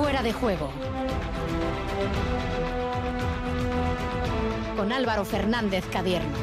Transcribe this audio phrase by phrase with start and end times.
[0.00, 0.70] Fuera de juego.
[4.74, 6.38] Con Álvaro Fernández Cadierno.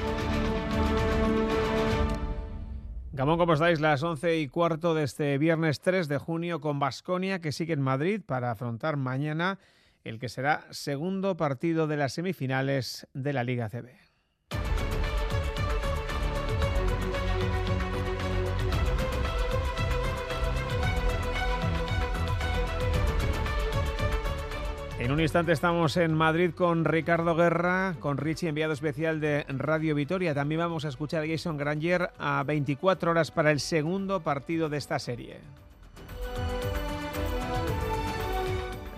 [3.13, 3.79] Gamón, ¿cómo estáis?
[3.79, 7.81] Las once y cuarto de este viernes 3 de junio con Basconia, que sigue en
[7.81, 9.57] Madrid para afrontar mañana
[10.03, 14.06] el que será segundo partido de las semifinales de la Liga CB.
[25.07, 29.95] En un instante estamos en Madrid con Ricardo Guerra, con Richie, enviado especial de Radio
[29.95, 30.35] Vitoria.
[30.35, 34.75] También vamos a escuchar a Jason Granger a 24 horas para el segundo partido de
[34.75, 35.37] esta serie.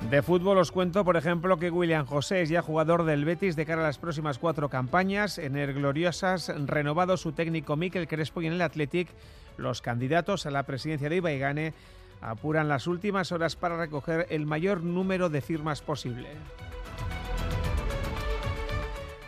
[0.09, 3.67] De fútbol os cuento, por ejemplo, que William José es ya jugador del Betis de
[3.67, 5.37] cara a las próximas cuatro campañas.
[5.37, 9.09] En el Gloriosas, renovado su técnico Miquel Crespo y en el Athletic,
[9.57, 11.73] los candidatos a la presidencia de Ibaigane
[12.21, 16.27] apuran las últimas horas para recoger el mayor número de firmas posible.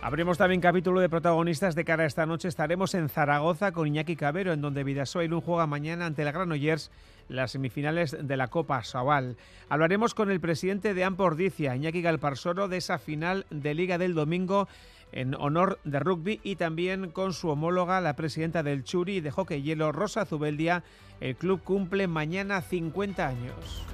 [0.03, 2.47] Abrimos también capítulo de protagonistas de cara a esta noche.
[2.47, 6.89] Estaremos en Zaragoza con Iñaki Cabero, en donde Vidasoa juega mañana ante el Granollers
[7.29, 9.37] las semifinales de la Copa Saval.
[9.69, 14.67] Hablaremos con el presidente de Ampordicia, Iñaki Galparsoro, de esa final de Liga del domingo
[15.11, 19.61] en honor de rugby y también con su homóloga, la presidenta del Churi de hockey
[19.61, 20.83] hielo, Rosa Zubeldia.
[21.19, 23.85] El club cumple mañana 50 años.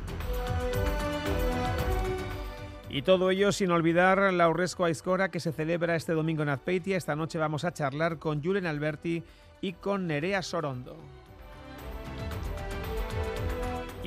[2.89, 6.95] Y todo ello sin olvidar la Urresco Aizcora que se celebra este domingo en Azpeitia.
[6.95, 9.23] Esta noche vamos a charlar con Julen Alberti
[9.59, 10.95] y con Nerea Sorondo.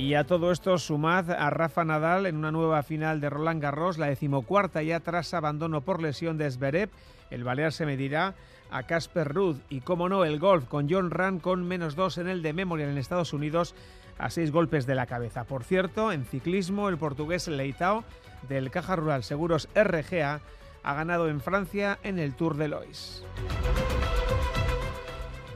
[0.01, 3.99] Y a todo esto sumad a Rafa Nadal en una nueva final de Roland Garros,
[3.99, 6.89] la decimocuarta ya tras abandono por lesión de Zverev.
[7.31, 8.35] El Balear se medirá
[8.71, 12.29] a Casper Ruud y, como no, el golf con John Ram con menos dos en
[12.29, 13.75] el de Memorial en Estados Unidos
[14.17, 15.45] a seis golpes de la cabeza.
[15.45, 18.03] Por cierto, en ciclismo, el portugués Leitao
[18.49, 20.41] del Caja Rural Seguros RGA
[20.83, 23.23] ha ganado en Francia en el Tour de Lois.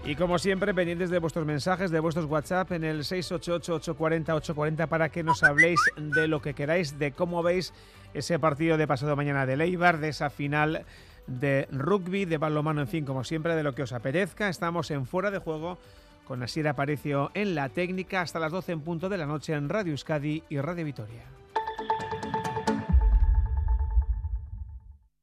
[0.07, 5.23] Y como siempre, pendientes de vuestros mensajes, de vuestros WhatsApp en el 688-840-840 para que
[5.23, 7.73] nos habléis de lo que queráis, de cómo veis
[8.13, 10.85] ese partido de pasado mañana de Leibar, de esa final
[11.27, 14.51] de rugby, de balonmano, en fin, como siempre, de lo que os apetezca.
[14.51, 15.79] Estamos en Fuera de Juego
[16.27, 19.71] con Asier Aparicio en la técnica hasta las 12 en punto de la noche en
[19.71, 21.23] Radio Euskadi y Radio Vitoria.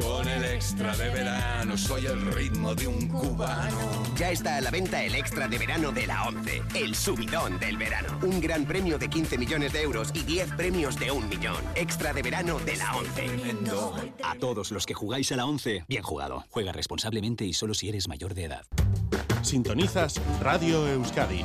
[0.00, 4.02] con el extra de verano soy el ritmo de un cubano.
[4.16, 7.76] Ya está a la venta el extra de verano de la 11, el subidón del
[7.76, 8.18] verano.
[8.22, 11.62] Un gran premio de 15 millones de euros y 10 premios de un millón.
[11.74, 13.26] Extra de verano de la 11.
[14.22, 16.44] A todos los que jugáis a la 11, bien jugado.
[16.50, 18.66] Juega responsablemente y solo si eres mayor de edad.
[19.42, 21.44] Sintonizas Radio Euskadi.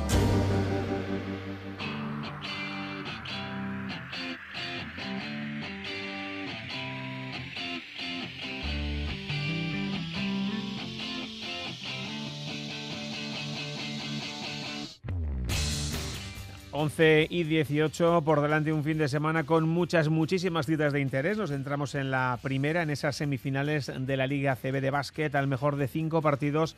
[16.76, 21.38] 11 y 18 por delante un fin de semana con muchas, muchísimas citas de interés.
[21.38, 25.46] Nos centramos en la primera, en esas semifinales de la Liga CB de básquet, al
[25.46, 26.76] mejor de cinco partidos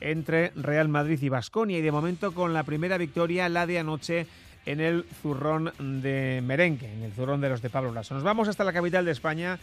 [0.00, 1.78] entre Real Madrid y Basconia.
[1.78, 4.26] Y de momento con la primera victoria, la de anoche
[4.64, 8.14] en el zurrón de merengue, en el zurrón de los de Pablo Lasso.
[8.14, 9.58] Nos vamos hasta la capital de España.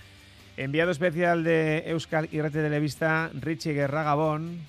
[0.57, 4.59] Enviado especial de Euskal y Rete Televista, Richie Guerra Gabón.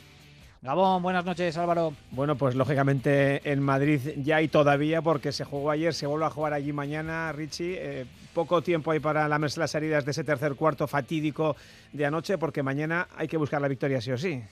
[0.63, 1.95] Gabón, buenas noches Álvaro.
[2.11, 6.31] Bueno, pues lógicamente en Madrid ya hay todavía porque se jugó ayer, se vuelve a
[6.31, 7.79] jugar allí mañana, Richie.
[7.81, 11.57] Eh, poco tiempo hay para lamerse las heridas de ese tercer cuarto fatídico
[11.95, 14.43] de anoche porque mañana hay que buscar la victoria sí o sí.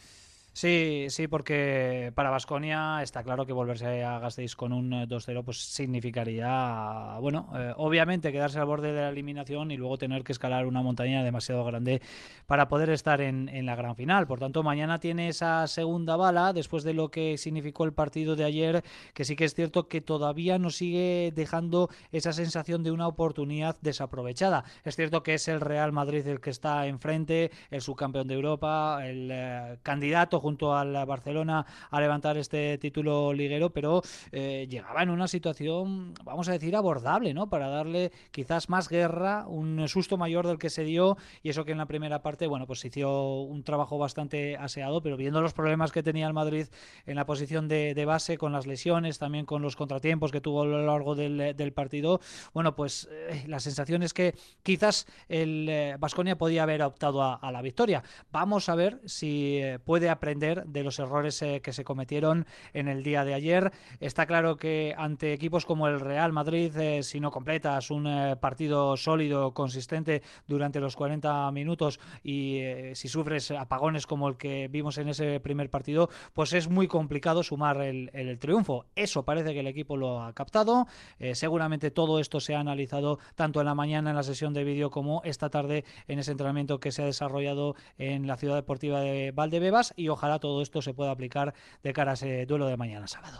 [0.59, 5.59] Sí, sí, porque para Vasconia está claro que volverse a Gasteiz con un 2-0 pues
[5.59, 10.67] significaría, bueno, eh, obviamente quedarse al borde de la eliminación y luego tener que escalar
[10.67, 12.03] una montaña demasiado grande
[12.47, 14.27] para poder estar en, en, la gran final.
[14.27, 18.43] Por tanto, mañana tiene esa segunda bala después de lo que significó el partido de
[18.43, 18.83] ayer,
[19.15, 23.77] que sí que es cierto que todavía nos sigue dejando esa sensación de una oportunidad
[23.81, 24.65] desaprovechada.
[24.83, 29.07] Es cierto que es el Real Madrid el que está enfrente, el subcampeón de Europa,
[29.07, 34.01] el eh, candidato junto al Barcelona a levantar este título liguero, pero
[34.33, 37.51] eh, llegaba en una situación, vamos a decir, abordable, ¿no?
[37.51, 41.73] Para darle quizás más guerra, un susto mayor del que se dio y eso que
[41.73, 45.93] en la primera parte, bueno, pues hizo un trabajo bastante aseado, pero viendo los problemas
[45.93, 46.69] que tenía el Madrid
[47.05, 50.67] en la posición de, base, con las lesiones, también con los contratiempos que tuvo a
[50.67, 52.21] lo largo del, partido,
[52.55, 57.53] bueno, pues eh, la sensación es que quizás el Vasconia eh, podía haber optado a,
[57.53, 58.03] la victoria.
[58.33, 63.25] Vamos a ver si puede aprender de los errores que se cometieron en el día
[63.25, 63.73] de ayer.
[64.01, 69.53] Está claro que ante equipos como el Real Madrid, si no completas un partido sólido,
[69.53, 72.61] consistente durante los 40 minutos y
[72.95, 77.43] si sufres apagones como el que vimos en ese primer partido, pues es muy complicado
[77.43, 78.85] sumar el, triunfo.
[78.95, 80.87] Eso parece que el equipo lo ha captado.
[81.19, 84.65] Eh, seguramente todo esto se ha analizado tanto en la mañana en la sesión de
[84.65, 89.01] vídeo como esta tarde en ese entrenamiento que se ha desarrollado en la ciudad deportiva
[89.01, 92.77] de Valdebebas y ojalá todo esto se pueda aplicar de cara a ese duelo de
[92.77, 93.39] mañana sábado.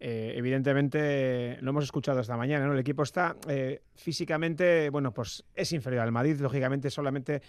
[0.00, 2.72] Eh, evidentemente lo hemos escuchado esta mañana, ¿no?
[2.72, 7.42] El equipo está eh, físicamente, bueno, pues es inferior al Madrid, lógicamente solamente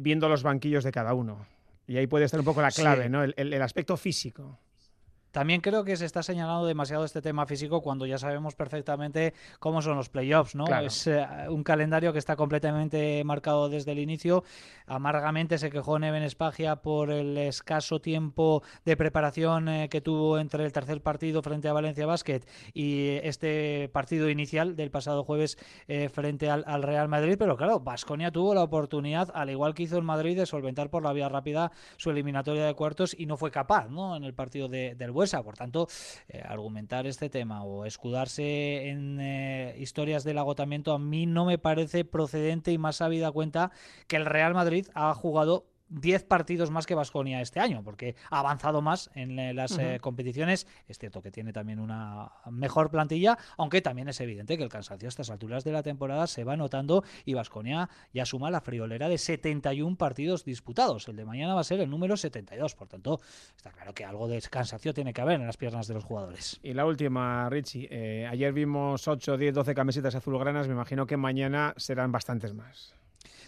[0.00, 1.46] viendo los banquillos de cada uno.
[1.86, 3.24] Y ahí puede estar un poco la clave, ¿no?
[3.24, 4.58] el aspecto físico.
[5.32, 9.80] También creo que se está señalando demasiado este tema físico cuando ya sabemos perfectamente cómo
[9.80, 10.66] son los playoffs, ¿no?
[10.66, 14.44] Es eh, un calendario que está completamente marcado desde el inicio.
[14.86, 20.66] Amargamente se quejó Neven Espagia por el escaso tiempo de preparación eh, que tuvo entre
[20.66, 22.42] el tercer partido frente a Valencia Basket
[22.74, 25.56] y este partido inicial del pasado jueves
[25.88, 27.36] eh, frente al, Real Madrid.
[27.38, 31.02] Pero claro, Vasconia tuvo la oportunidad, al igual que hizo el Madrid, de solventar por
[31.02, 34.14] la vía rápida su eliminatoria de cuartos y no fue capaz, ¿no?
[34.14, 35.10] En el partido de, del
[35.42, 35.88] por tanto,
[36.28, 41.58] eh, argumentar este tema o escudarse en eh, historias del agotamiento a mí no me
[41.58, 43.70] parece procedente y más habida cuenta
[44.08, 48.40] que el Real Madrid ha jugado 10 partidos más que Vasconia este año, porque ha
[48.40, 50.66] avanzado más en las eh, competiciones.
[50.88, 55.06] Es cierto que tiene también una mejor plantilla, aunque también es evidente que el cansancio
[55.06, 59.08] a estas alturas de la temporada se va notando y Vasconia ya suma la friolera
[59.08, 61.08] de 71 partidos disputados.
[61.08, 63.20] El de mañana va a ser el número 72, por tanto,
[63.56, 66.58] está claro que algo de cansancio tiene que haber en las piernas de los jugadores.
[66.62, 67.88] Y la última, Richie.
[67.90, 72.94] Eh, ayer vimos 8, 10, 12 camisetas azulgranas, me imagino que mañana serán bastantes más.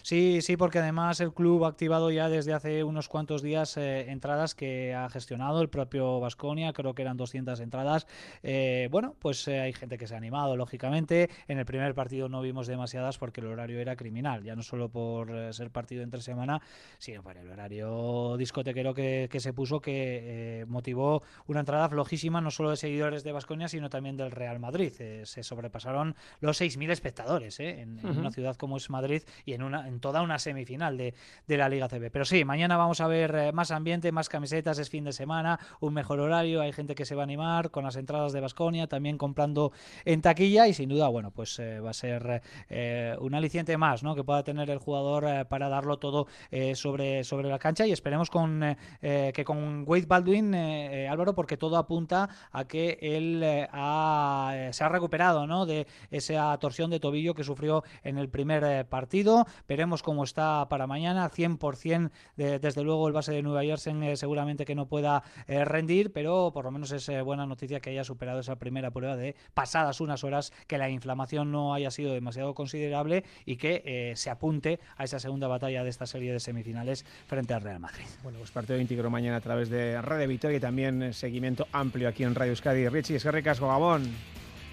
[0.05, 4.11] Sí, sí, porque además el club ha activado ya desde hace unos cuantos días eh,
[4.11, 8.05] entradas que ha gestionado el propio Vasconia, creo que eran 200 entradas.
[8.43, 11.31] Eh, bueno, pues eh, hay gente que se ha animado, lógicamente.
[11.47, 14.89] En el primer partido no vimos demasiadas porque el horario era criminal, ya no solo
[14.89, 16.61] por ser partido entre semana,
[16.99, 22.69] sino por el horario discotequero que, se puso que motivó una entrada flojísima no solo
[22.69, 24.93] de seguidores de Vasconia, sino también del Real Madrid.
[25.23, 30.21] se sobrepasaron los 6.000 espectadores en, una ciudad como es Madrid y en una toda
[30.21, 31.13] una semifinal de,
[31.47, 32.11] la Liga CB.
[32.11, 35.59] Pero sí, mañana vamos a ver eh, más ambiente, más camisetas, es fin de semana,
[35.79, 38.87] un mejor horario, hay gente que se va a animar con las entradas de Basconia,
[38.87, 39.71] también comprando
[40.03, 44.03] en taquilla y sin duda, bueno, pues eh, va a ser eh, un aliciente más,
[44.03, 44.15] ¿no?
[44.15, 46.27] Que pueda tener el jugador para darlo todo
[46.73, 52.29] sobre, sobre la cancha y esperemos con que con Wade Baldwin, Álvaro, porque todo apunta
[52.51, 55.65] a que él se ha recuperado, ¿no?
[55.65, 59.45] De esa torsión de tobillo que sufrió en el primer partido.
[59.67, 61.29] Pero Veremos cómo está para mañana.
[61.29, 66.11] 100% desde luego el base de Nueva Jersey eh, seguramente que no pueda eh, rendir,
[66.11, 69.35] pero por lo menos es eh, buena noticia que haya superado esa primera prueba de
[69.53, 74.79] pasadas unas horas, que la inflamación no haya sido demasiado considerable y que se apunte
[74.97, 78.05] a esa segunda batalla de esta serie de semifinales frente al Real Madrid.
[78.23, 82.23] Bueno, pues partido íntegro mañana a través de Radio Victoria y también seguimiento amplio aquí
[82.23, 82.89] en Radio Euskadi.
[82.89, 84.11] Richie, es que recasco, Gabón.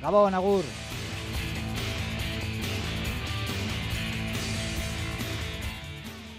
[0.00, 0.64] Gabón, Agur.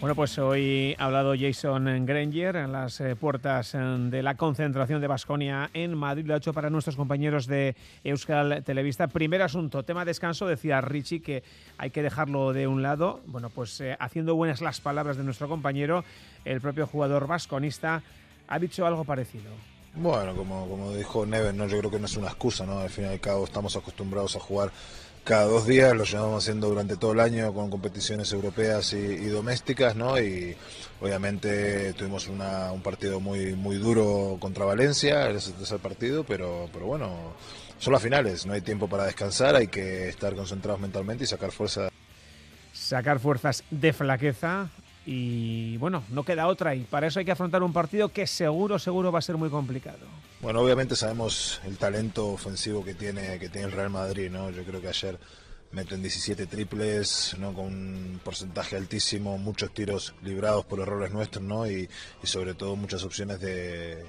[0.03, 4.99] Bueno, pues hoy ha hablado Jason Granger en las eh, puertas eh, de la concentración
[4.99, 6.25] de Basconia en Madrid.
[6.25, 9.07] Lo ha hecho para nuestros compañeros de Euskal Televista.
[9.07, 10.45] Primer asunto, tema descanso.
[10.45, 11.41] Decía Richie que
[11.77, 13.21] hay que dejarlo de un lado.
[13.27, 16.03] Bueno, pues eh, haciendo buenas las palabras de nuestro compañero,
[16.43, 18.03] el propio jugador vasconista
[18.49, 19.51] ha dicho algo parecido.
[19.95, 21.65] Bueno, como, como dijo Neven, ¿no?
[21.67, 22.79] yo creo que no es una excusa, ¿no?
[22.79, 24.69] Al fin y al cabo estamos acostumbrados a jugar
[25.23, 29.95] cada dos días, lo llevamos haciendo durante todo el año con competiciones europeas y, domésticas,
[29.95, 30.19] ¿no?
[30.19, 30.55] Y
[31.01, 36.85] obviamente tuvimos un partido muy muy duro contra Valencia, ese es el partido, pero, pero
[36.87, 37.33] bueno,
[37.79, 41.51] son las finales, no hay tiempo para descansar, hay que estar concentrados mentalmente y sacar
[41.51, 41.89] fuerza.
[42.73, 44.69] Sacar fuerzas de flaqueza,
[45.05, 48.79] y bueno, no queda otra y para eso hay que afrontar un partido que seguro,
[48.79, 49.99] seguro va a ser muy complicado.
[50.41, 54.49] Bueno, obviamente sabemos el talento ofensivo que tiene, que tiene el Real Madrid, ¿no?
[54.49, 55.17] Yo creo que ayer
[55.73, 57.53] meten 17 triples, ¿no?
[57.53, 61.69] con un porcentaje altísimo, muchos tiros librados por errores nuestros, ¿no?
[61.69, 61.89] y,
[62.23, 64.05] sobre todo muchas opciones de,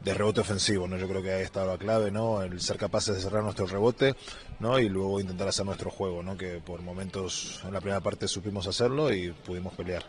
[0.00, 0.98] de rebote ofensivo, ¿no?
[0.98, 2.42] Yo creo que ahí estaba la clave, ¿no?
[2.42, 4.14] El ser capaces de cerrar nuestro rebote,
[4.60, 4.78] ¿no?
[4.78, 6.36] Y luego intentar hacer nuestro juego, ¿no?
[6.36, 10.04] Que por momentos en la primera parte supimos hacerlo y pudimos pelear.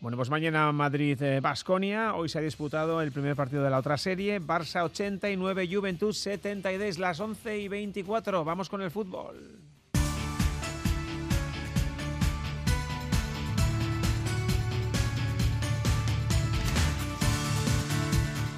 [0.00, 2.14] Bueno, pues mañana Madrid-Basconia.
[2.14, 4.40] Hoy se ha disputado el primer partido de la otra serie.
[4.40, 8.44] Barça 89, Juventud 72, las 11 y 24.
[8.44, 9.66] Vamos con el fútbol.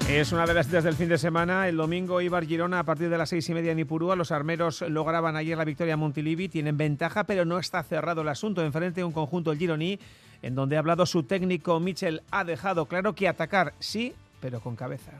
[0.09, 1.69] Es una de las citas del fin de semana.
[1.69, 4.15] El domingo Ibar Girona a partir de las seis y media en Ipurúa.
[4.15, 6.49] Los armeros lograban ayer la victoria a Montilivi.
[6.49, 8.65] Tienen ventaja, pero no está cerrado el asunto.
[8.65, 9.99] Enfrente un conjunto el Gironí,
[10.41, 12.21] en donde ha hablado su técnico Michel.
[12.31, 15.11] Ha dejado claro que atacar sí, pero con cabeza.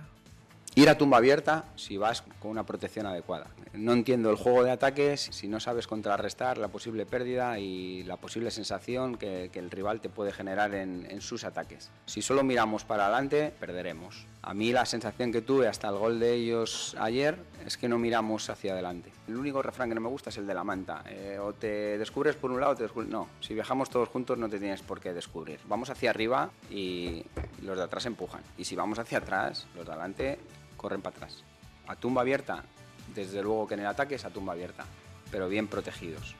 [0.75, 3.47] Ir a tumba abierta si vas con una protección adecuada.
[3.73, 8.17] No entiendo el juego de ataques si no sabes contrarrestar la posible pérdida y la
[8.17, 11.91] posible sensación que, el rival te puede generar en, en, sus ataques.
[12.05, 14.25] Si solo miramos para adelante, perderemos.
[14.41, 17.97] A mí la sensación que tuve hasta el gol de ellos ayer es que no
[17.97, 19.11] miramos hacia adelante.
[19.27, 21.03] El único refrán que no me gusta es el de la manta.
[21.07, 23.09] Eh, o te descubres por un lado o te descubres...
[23.09, 25.59] No, si viajamos todos juntos no te tienes por qué descubrir.
[25.67, 27.25] Vamos hacia arriba y
[27.63, 28.41] los de atrás empujan.
[28.57, 30.39] Y si vamos hacia atrás, los de adelante
[30.77, 31.43] corren para atrás.
[31.87, 32.63] A tumba abierta,
[33.13, 34.85] desde luego que en el ataque es a tumba abierta,
[35.31, 36.35] pero bien protegidos.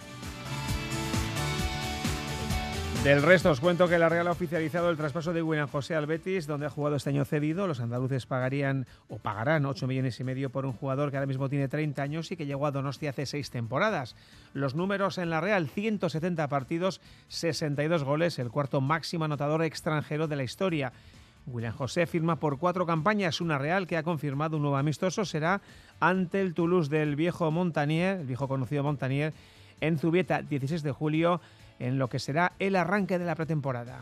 [3.04, 6.06] Del resto os cuento que la Real ha oficializado el traspaso de William José al
[6.06, 7.66] Betis, donde ha jugado este año cedido.
[7.66, 11.48] Los andaluces pagarían o pagarán 8 millones y medio por un jugador que ahora mismo
[11.48, 14.18] tiene 30 años y que llegó a Donostia hace 6 temporadas.
[14.54, 20.36] Los números en la Real, 170 partidos, 62 goles, el cuarto máximo anotador extranjero de
[20.36, 20.92] la historia.
[21.48, 25.62] William José firma por cuatro campañas, una Real que ha confirmado un nuevo amistoso será
[26.02, 29.34] ante el Toulouse del viejo Montanier, el viejo conocido Montanier,
[29.80, 31.40] en Zubieta, 16 de julio,
[31.80, 34.00] en lo que será el arranque de la pretemporada.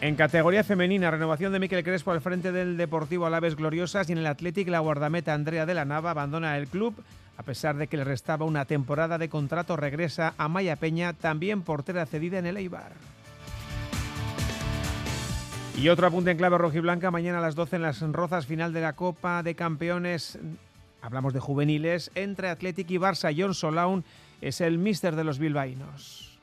[0.00, 4.18] En categoría femenina, renovación de Miquel Crespo al frente del Deportivo Alaves Gloriosas y en
[4.18, 6.94] el Athletic la guardameta Andrea de la Nava abandona el club.
[7.36, 11.62] A pesar de que le restaba una temporada de contrato, regresa a Maya Peña, también
[11.62, 12.92] portera cedida en el Eibar.
[15.76, 18.80] Y otro apunte en clave rojiblanca, mañana a las 12 en las Rozas, final de
[18.80, 20.38] la Copa de Campeones,
[21.02, 23.34] hablamos de juveniles, entre Athletic y Barça.
[23.36, 24.04] John Solaun
[24.40, 26.38] es el míster de los bilbaínos.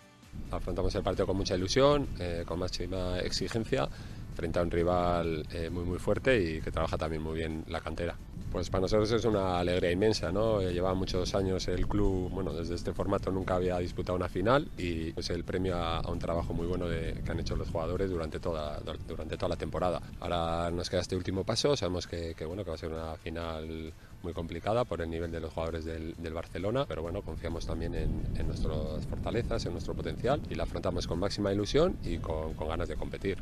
[0.51, 3.87] Afrontamos el partido con mucha ilusión, eh, con máxima exigencia,
[4.35, 7.79] frente a un rival eh, muy muy fuerte y que trabaja también muy bien la
[7.79, 8.15] cantera.
[8.51, 10.61] Pues para nosotros es una alegría inmensa, ¿no?
[10.61, 14.67] Eh, lleva muchos años el club, bueno, desde este formato nunca había disputado una final
[14.77, 17.69] y es el premio a, a un trabajo muy bueno de, que han hecho los
[17.69, 20.01] jugadores durante toda, durante toda la temporada.
[20.19, 23.15] Ahora nos queda este último paso, sabemos que, que, bueno, que va a ser una
[23.15, 23.93] final
[24.25, 28.23] muy complicada por el nivel de los jugadores del, Barcelona, pero bueno, confiamos también en,
[28.35, 32.67] en, nuestras fortalezas, en nuestro potencial y la afrontamos con máxima ilusión y con, con
[32.67, 33.37] ganas de competir.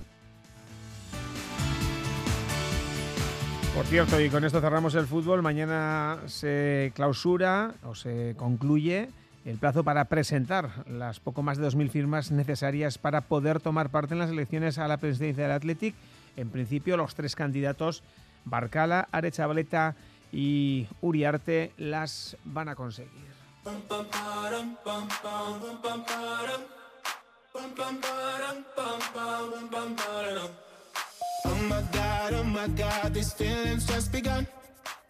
[3.73, 5.41] Por cierto, y con esto cerramos el fútbol.
[5.41, 9.09] Mañana se clausura o se concluye
[9.45, 14.13] el plazo para presentar las poco más de 2.000 firmas necesarias para poder tomar parte
[14.13, 15.95] en las elecciones a la presidencia del Athletic.
[16.35, 18.03] En principio, los tres candidatos,
[18.45, 19.95] Barcala, Arechavaleta
[20.33, 23.11] y Uriarte, las van a conseguir.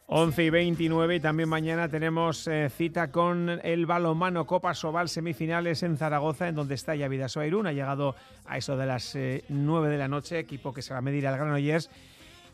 [0.07, 5.81] 11 y 29 y también mañana tenemos eh, cita con el balomano Copa Sobal semifinales
[5.81, 7.65] en Zaragoza en donde está ya Vidasoa Irún.
[7.65, 8.15] Ha llegado
[8.45, 11.25] a eso de las eh, 9 de la noche, equipo que se va a medir
[11.25, 11.89] al Granollers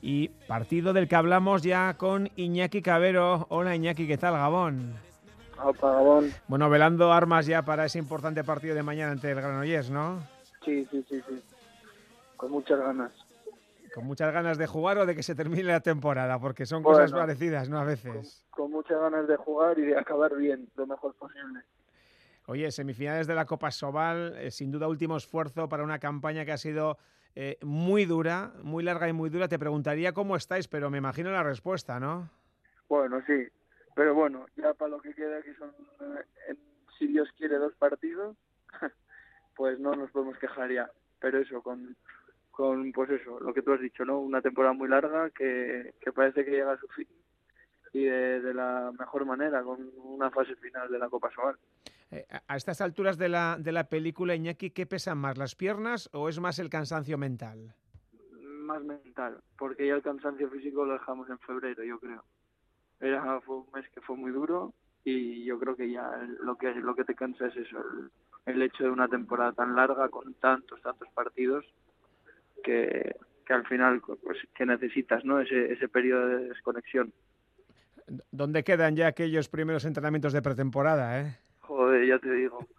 [0.01, 3.45] y partido del que hablamos ya con Iñaki Cabero.
[3.49, 4.93] Hola Iñaki, ¿qué tal Gabón?
[5.61, 6.31] Opa, Gabón.
[6.47, 10.19] Bueno, velando armas ya para ese importante partido de mañana ante el Granollers, ¿no?
[10.63, 11.43] Sí, sí, sí, sí.
[12.37, 13.11] Con muchas ganas
[13.93, 16.99] con muchas ganas de jugar o de que se termine la temporada, porque son bueno,
[16.99, 17.79] cosas parecidas, ¿no?
[17.79, 18.45] A veces.
[18.51, 21.61] Con, con, muchas ganas de jugar y de acabar bien, lo mejor posible.
[22.45, 26.51] Oye, semifinales de la Copa Sobal, eh, sin duda último esfuerzo para una campaña que
[26.51, 26.97] ha sido
[27.35, 29.47] eh, muy dura, muy larga y muy dura.
[29.47, 32.29] Te preguntaría cómo estáis, pero me imagino la respuesta, ¿no?
[32.87, 33.47] Bueno, sí,
[33.95, 35.71] pero bueno, ya para lo que queda, que son,
[36.47, 36.55] eh,
[36.97, 38.35] si Dios quiere, dos partidos,
[39.55, 40.89] pues no nos podemos quejar ya.
[41.19, 41.95] Pero eso, con,
[42.51, 44.19] con pues eso, lo que tú has dicho, ¿no?
[44.19, 47.07] Una temporada muy larga que, que parece que llega a su fin
[47.93, 51.57] y de, la mejor manera, con una fase final de la Copa Sobal.
[52.11, 56.09] Eh, a estas alturas de la, de la película, Iñaki, ¿qué pesan más, las piernas
[56.11, 57.75] o es más el cansancio mental?
[58.41, 62.23] Más mental, porque ya el cansancio físico lo dejamos en febrero, yo creo.
[62.99, 64.73] Era, fue un mes que fue muy duro
[65.03, 66.09] y yo creo que ya
[66.41, 67.77] lo que lo que te cansa es eso,
[68.45, 71.65] el, hecho de una temporada tan larga con tantos tantos partidos
[72.63, 75.39] que, que al final pues que necesitas, ¿no?
[75.39, 77.13] Ese ese periodo de desconexión.
[78.31, 81.37] ¿Dónde quedan ya aquellos primeros entrenamientos de pretemporada, eh?
[81.69, 82.59] Joder, ya te digo.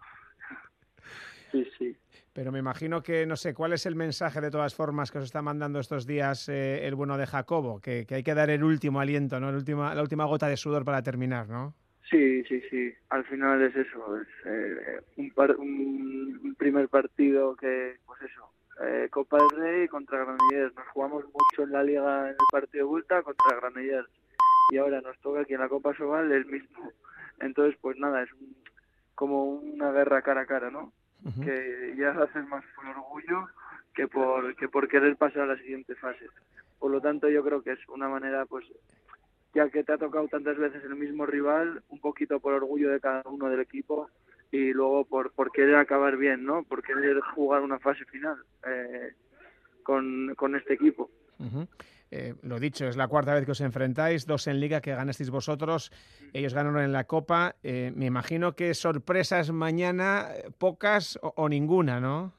[1.51, 1.97] Sí, sí.
[2.31, 5.25] Pero me imagino que, no sé, ¿cuál es el mensaje de todas formas que os
[5.25, 7.81] está mandando estos días eh, el bueno de Jacobo?
[7.81, 9.49] Que, hay que dar el último aliento, ¿no?
[9.49, 11.73] El última, la última gota de sudor para terminar, ¿no?
[12.09, 12.93] Sí, sí, sí.
[13.09, 14.15] Al final es eso.
[14.15, 18.49] Es eh, un, un, primer partido que, pues eso,
[18.81, 20.73] eh, Copa del Rey contra Granollers.
[20.73, 24.07] Nos jugamos mucho en la liga en el partido de vuelta contra Granollers.
[24.69, 26.93] Y ahora nos toca aquí en la Copa Sobal el mismo.
[27.41, 28.29] Entonces, pues nada, es
[29.21, 30.91] como una guerra cara a cara, ¿no?
[31.43, 33.47] que ya se hacen más por orgullo
[33.93, 36.25] que por, que por querer pasar a la siguiente fase.
[36.79, 38.65] Por lo tanto, yo creo que es una manera, pues,
[39.53, 42.99] ya que te ha tocado tantas veces el mismo rival, un poquito por orgullo de
[42.99, 44.09] cada uno del equipo
[44.49, 46.63] y luego por, por querer acabar bien, ¿no?
[46.63, 49.13] Por querer jugar una fase final eh,
[49.83, 51.11] con, con este equipo.
[52.11, 55.29] Eh, lo dicho, es la cuarta vez que os enfrentáis, dos en liga que ganasteis
[55.29, 55.93] vosotros,
[56.33, 57.55] ellos ganaron en la Copa.
[57.63, 60.27] Eh, me imagino que sorpresas mañana,
[60.57, 62.33] pocas o, ninguna, ¿no?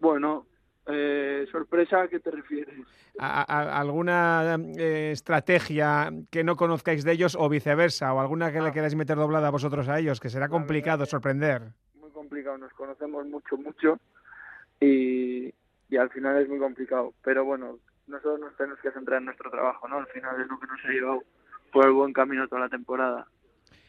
[0.00, 0.46] Bueno,
[0.86, 2.74] eh, sorpresa, ¿a qué te refieres?
[3.18, 8.14] ¿Alguna estrategia que no conozcáis de ellos o viceversa?
[8.14, 8.72] ¿O alguna que le ah.
[8.72, 10.20] queráis meter doblada a vosotros a ellos?
[10.20, 11.74] Que será complicado sorprender.
[12.00, 13.98] Muy complicado, nos conocemos mucho, mucho
[14.80, 15.52] y,
[15.90, 17.12] y al final es muy complicado.
[17.22, 17.78] Pero bueno,
[18.10, 19.98] nosotros nos tenemos que centrar en nuestro trabajo, ¿no?
[19.98, 21.22] Al final es lo que nos ha llevado
[21.72, 23.26] por el buen camino toda la temporada.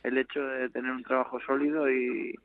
[0.03, 2.35] El hecho de tener un trabajo sólido y,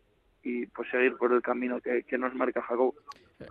[0.47, 2.95] y pues seguir por el camino que, nos marca Jacob.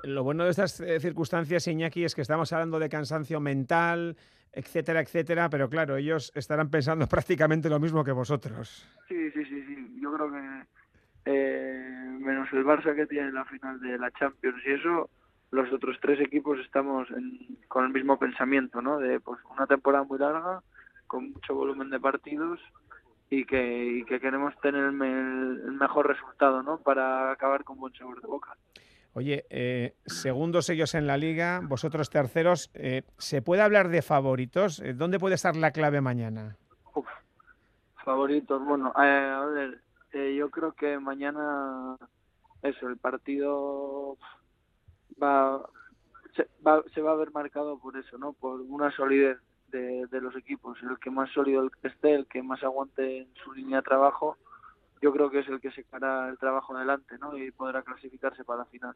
[0.03, 4.15] Lo bueno de estas eh, circunstancias, Iñaki, es que estamos hablando de cansancio mental,
[4.53, 8.87] etcétera, etcétera, pero claro, ellos estarán pensando prácticamente lo mismo que vosotros.
[9.09, 9.99] Sí, sí, sí, sí.
[10.01, 10.65] Yo creo que
[11.25, 15.09] eh, menos el Barça que tiene la final de la Champions y eso,
[15.51, 17.07] los otros tres equipos estamos
[17.67, 18.97] con el mismo pensamiento, ¿no?
[18.97, 20.61] De pues una temporada muy larga,
[21.07, 22.59] con mucho volumen de partidos
[23.29, 26.77] y que, que queremos tener el, mejor resultado, ¿no?
[26.79, 28.55] Para acabar con buen sabor de boca.
[29.13, 34.81] Oye, eh, segundos ellos en la liga, vosotros terceros, eh, ¿se puede hablar de favoritos?
[34.81, 36.57] Eh, ¿Dónde puede estar la clave mañana?
[38.03, 39.81] favoritos, bueno, a ver,
[40.13, 41.97] yo creo que mañana,
[42.61, 44.15] eso, el partido
[45.21, 45.61] va
[46.35, 48.33] se, va se va a ver marcado por eso, ¿no?
[48.33, 49.37] Por una solidez
[49.69, 50.77] de, de los equipos.
[50.81, 54.37] El que más sólido esté, el que más aguante en su línea de trabajo,
[55.01, 57.37] yo creo que es el que se hará el trabajo adelante, ¿no?
[57.37, 58.95] Y podrá clasificarse para la final.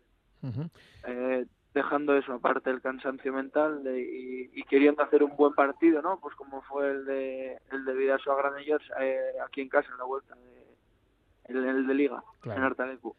[1.05, 6.01] eh, dejando eso aparte el cansancio mental de, y, y, queriendo hacer un buen partido,
[6.01, 6.19] ¿no?
[6.19, 9.97] Pues como fue el de el de Vidaso a Granellers eh, aquí en casa en
[9.97, 13.15] la vuelta, de, el, el de Liga en Artalecu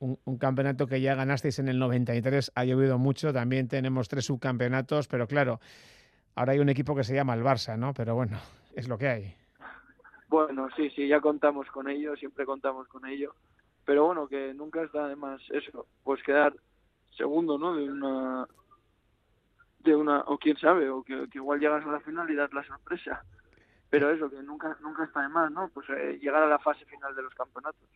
[0.00, 5.08] un, campeonato que ya ganasteis en el 93, ha llovido mucho, también tenemos tres subcampeonatos,
[5.08, 5.60] pero claro,
[6.34, 7.92] ahora hay un equipo que se llama el Barça, ¿no?
[7.94, 8.38] Pero bueno,
[8.74, 9.34] es lo que hay.
[10.28, 13.34] Bueno, sí, sí, ya contamos con ello, siempre contamos con ello,
[13.84, 16.54] pero bueno, que nunca está de más eso, pues quedar
[17.16, 17.74] segundo, ¿no?
[17.74, 18.46] De una,
[19.80, 22.64] de una, o quién sabe, o que, igual llegas a la final y das la
[22.64, 23.24] sorpresa,
[23.90, 25.68] pero eso, que nunca, nunca está de más, ¿no?
[25.74, 27.88] Pues eh, llegar a la fase final de los campeonatos.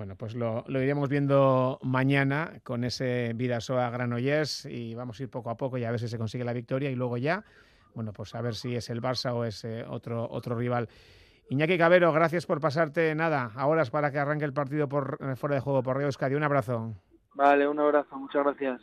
[0.00, 5.50] Bueno, pues lo, iremos viendo mañana con ese Vidasoa Granollers y vamos a ir poco
[5.50, 7.44] a poco y a ver si se consigue la victoria y luego ya,
[7.94, 10.88] bueno, pues a ver si es el Barça o es eh, otro, otro rival.
[11.50, 15.36] Iñaki Cabero, gracias por pasarte nada, ahora es para que arranque el partido por eh,
[15.36, 16.34] fuera de juego por Río Euskadi.
[16.34, 16.94] Un abrazo.
[17.34, 18.80] Vale, un abrazo, muchas gracias.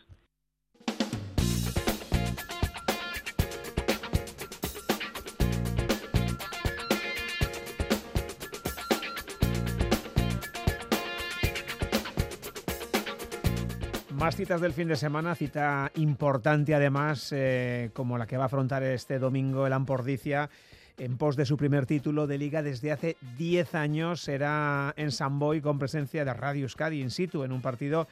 [14.17, 18.47] Más citas del fin de semana, cita importante además, eh, como la que va a
[18.47, 20.49] afrontar este domingo el Ampordicia
[20.97, 24.21] en pos de su primer título de liga desde hace 10 años.
[24.21, 28.07] Será en San Boy con presencia de Radio Euskadi in situ en un partido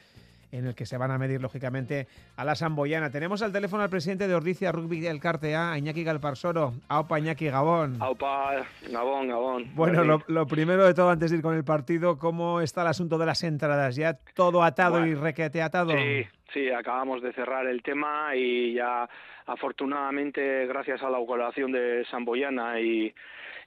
[0.52, 2.06] en el que se van a medir lógicamente
[2.36, 3.10] a la Samboyana.
[3.10, 6.74] Tenemos al teléfono al presidente de Ordicia Rugby del Cartea, Iñaki Galparsoro.
[6.88, 7.96] Aupa Iñaki Gabón.
[8.00, 9.70] Aupa Gabón, Gabón.
[9.74, 13.18] Bueno, lo, primero de todo, antes de ir con el partido, ¿cómo está el asunto
[13.18, 13.96] de las entradas?
[13.96, 15.92] ¿Ya todo atado y requete atado?
[15.92, 19.08] Sí, sí, acabamos de cerrar el tema y ya
[19.46, 23.12] afortunadamente gracias a la colaboración de Samboyana y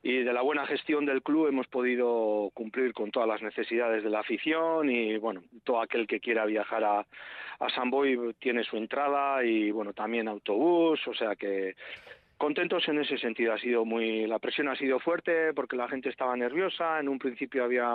[0.01, 4.21] de la buena gestión del club hemos podido cumplir con todas las necesidades de la
[4.21, 7.05] afición y bueno, todo aquel que quiera viajar a,
[7.59, 11.75] a San Boy tiene su entrada y bueno, también autobús, o sea que
[12.39, 16.07] Contentos en ese sentido, ha sido muy, la presión ha sido fuerte porque la gente
[16.07, 17.91] estaba nerviosa, en un principio había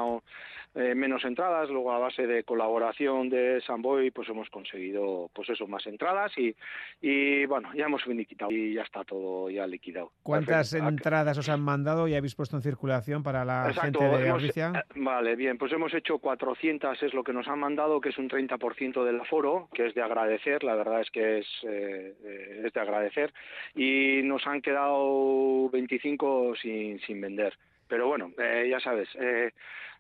[0.75, 5.67] eh, menos entradas, luego a base de colaboración de Samboy pues hemos conseguido pues eso,
[5.67, 6.55] más entradas y,
[7.01, 10.13] y bueno, ya hemos finiquitado y ya está todo ya liquidado.
[10.23, 10.89] ¿Cuántas Perfecto.
[10.91, 14.45] entradas os han mandado y habéis puesto en circulación para la Exacto, gente de hemos-
[14.59, 18.19] eh, Vale, bien, pues hemos hecho 400, es lo que nos han mandado, que es
[18.19, 22.63] un 30% del aforo, que es de agradecer, la verdad es que es, eh, eh,
[22.67, 23.33] es de agradecer,
[23.75, 27.57] y nos han quedado 25 sin, sin vender.
[27.87, 29.53] Pero bueno, eh, ya sabes, eh,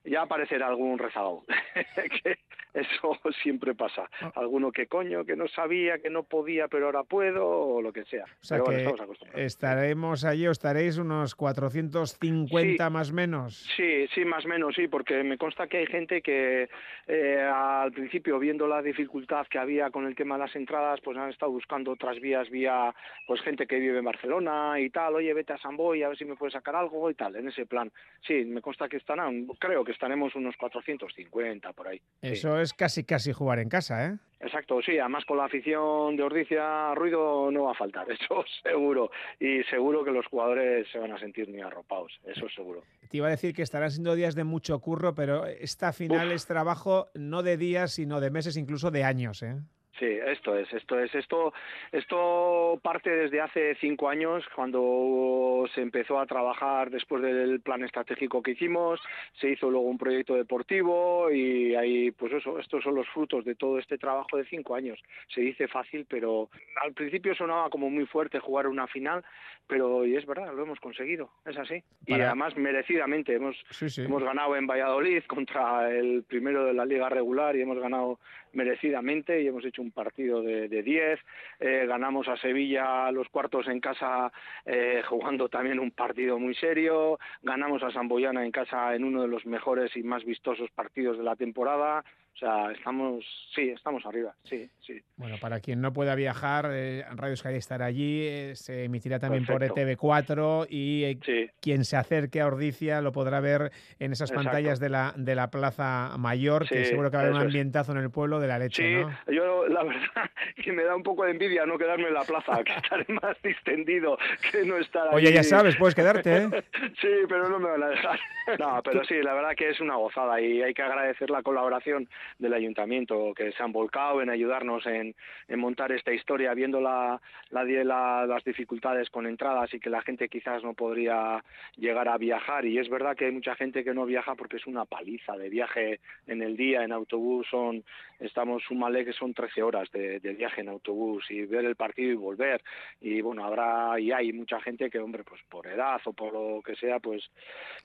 [0.04, 1.44] ya aparecerá algún rezagado,
[2.22, 2.38] que
[2.74, 4.10] eso siempre pasa.
[4.20, 4.32] Ah.
[4.36, 8.04] Alguno que coño, que no sabía, que no podía, pero ahora puedo, o lo que
[8.04, 8.24] sea.
[8.24, 8.94] O sea pero
[9.32, 13.66] que estaremos allí, o estaréis unos 450 más o menos.
[13.76, 16.68] Sí, sí, más o menos, sí, porque me consta que hay gente que
[17.06, 21.16] eh, al principio, viendo la dificultad que había con el tema de las entradas, pues
[21.16, 22.94] han estado buscando otras vías, vía
[23.26, 26.18] pues gente que vive en Barcelona y tal, oye, vete a San Boy a ver
[26.18, 27.90] si me puedes sacar algo y tal, en ese plan.
[28.26, 31.98] Sí, me consta que estarán, creo que estaremos unos 450 por ahí.
[32.20, 32.28] sí.
[32.28, 34.18] Eso es casi casi jugar en casa, ¿eh?
[34.40, 39.10] Exacto, sí, además con la afición de Ordicia, ruido no va a faltar, eso seguro.
[39.40, 42.82] Y seguro que los jugadores se van a sentir muy arropados, eso seguro.
[43.08, 46.46] Te iba a decir que estarán siendo días de mucho curro, pero esta final es
[46.46, 49.56] trabajo no de días, sino de meses, incluso de años, ¿eh?
[49.98, 51.52] Sí, esto es, esto es, esto,
[51.92, 58.42] esto parte desde hace cinco años cuando se empezó a trabajar después del plan estratégico
[58.42, 59.00] que hicimos,
[59.40, 63.54] se hizo luego un proyecto deportivo y ahí, pues eso, estos son los frutos de
[63.54, 65.00] todo este trabajo de cinco años.
[65.32, 66.50] Se dice fácil, pero
[66.82, 69.24] al principio sonaba como muy fuerte jugar una final,
[69.68, 71.84] pero y es verdad, lo hemos conseguido, es así.
[72.06, 74.02] Y además merecidamente hemos, Sí, sí.
[74.02, 78.18] hemos ganado en Valladolid contra el primero de la liga regular y hemos ganado
[78.52, 81.20] merecidamente y hemos hecho un partido de de 10.
[81.60, 84.32] Eh, ganamos a Sevilla los cuartos en casa
[84.64, 87.18] eh, jugando también un partido muy serio.
[87.42, 91.24] Ganamos a Samboyana en casa en uno de los mejores y más vistosos partidos de
[91.24, 92.04] la temporada.
[92.34, 95.00] O sea, estamos, sí, estamos arriba, sí, sí.
[95.16, 99.46] Bueno, para quien no pueda viajar, eh, Radio Euskadi estará allí, eh, se emitirá también
[99.46, 99.74] Perfecto.
[99.74, 103.70] por E ETV4 y eh, quien se acerque a Ordicia lo podrá ver
[104.00, 104.46] en esas Exacto.
[104.50, 107.46] pantallas de la, de la Plaza Mayor, que seguro que va a haber un es.
[107.46, 109.32] ambientazo en el pueblo de la leche, Sí, ¿no?
[109.32, 110.30] yo la verdad
[110.64, 113.40] que me da un poco de envidia no quedarme en la plaza, que estaré más
[113.44, 114.18] distendido
[114.50, 115.36] que no estar Oye, allí.
[115.36, 116.48] ya sabes, puedes quedarte, ¿eh?
[117.00, 118.18] Sí, pero no me van a dejar.
[118.58, 122.08] No, pero sí, la verdad que es una gozada y hay que agradecer la colaboración
[122.38, 125.14] del ayuntamiento, que se han volcado en ayudarnos en,
[125.56, 130.74] montar esta historia, viendo la- las dificultades con entradas y que la gente quizás no
[130.74, 131.42] podría
[131.76, 132.64] llegar a viajar.
[132.64, 135.48] Y es verdad que hay mucha gente que no viaja porque es una paliza de
[135.48, 137.84] viaje en el día, en autobús, son
[138.26, 142.16] estamos, súmale que son 13 horas de, viaje en autobús y ver el partido y
[142.16, 142.62] volver.
[143.00, 146.62] Y bueno, habrá y hay mucha gente que, hombre, pues por edad o por lo
[146.62, 147.30] que sea, pues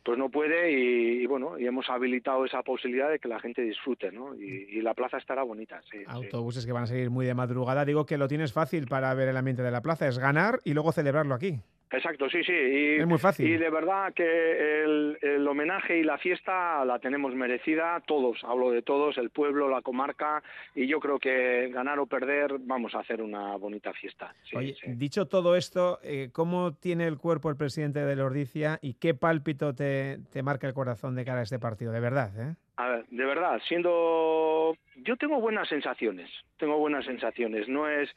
[0.04, 4.12] pues no puede y, bueno, y hemos habilitado esa posibilidad de que la gente disfrute,
[4.12, 4.36] ¿no?
[4.36, 5.98] Y, la plaza estará bonita, sí.
[6.08, 7.84] Autobuses que van a salir muy de madrugada.
[7.84, 10.74] Digo que lo tienes fácil para ver el ambiente de la plaza, es ganar y
[10.74, 11.60] luego celebrarlo aquí.
[11.92, 12.54] Exacto, sí, sí.
[12.54, 13.48] Y, Es muy fácil.
[13.48, 18.72] Y de verdad que el, el homenaje y la fiesta la tenemos merecida, todos, hablo
[18.72, 20.44] de todos, el pueblo, la comarca,
[20.76, 24.34] y yo creo que ganar o perder vamos a hacer una bonita fiesta.
[24.44, 24.92] Sí, Oye, sí.
[24.96, 29.74] dicho todo esto, eh, ¿cómo tiene el cuerpo el presidente de Lordicia y qué pálpito
[29.74, 31.92] te, te marca el corazón de cara a este partido?
[31.92, 32.56] De verdad, ¿eh?
[32.78, 34.74] A ver, de verdad, siendo...
[34.96, 38.10] Yo tengo buenas sensaciones, tengo buenas sensaciones, no es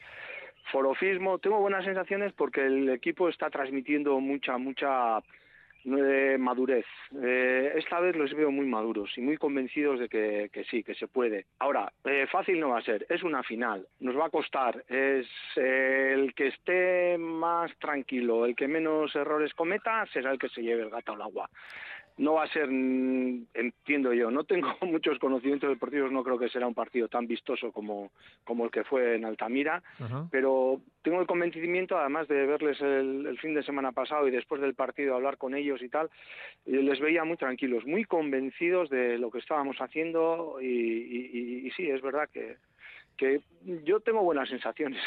[0.71, 5.19] forofismo, tengo buenas sensaciones porque el equipo está transmitiendo mucha, mucha
[5.85, 6.85] eh, madurez.
[7.21, 10.95] Eh, esta vez los veo muy maduros y muy convencidos de que, que sí, que
[10.95, 11.45] se puede.
[11.59, 15.27] Ahora, eh, fácil no va a ser, es una final, nos va a costar, es
[15.57, 20.83] el que esté más tranquilo, el que menos errores cometa, será el que se lleve
[20.83, 21.49] el gato al agua
[22.17, 26.49] no va a ser, mm, entiendo yo, no tengo muchos conocimientos deportivos, no creo que
[26.49, 28.11] será un partido tan vistoso como,
[28.43, 29.81] como el que fue en Altamira,
[30.29, 34.61] pero tengo el convencimiento, además de verles el, el fin de semana pasado y después
[34.61, 36.09] del partido hablar con ellos y tal,
[36.65, 41.67] eh, les veía muy tranquilos, muy convencidos de lo que estábamos haciendo y, y- y-
[41.67, 42.57] y sí, es verdad que
[43.17, 43.41] que
[43.85, 45.01] yo tengo buenas sensaciones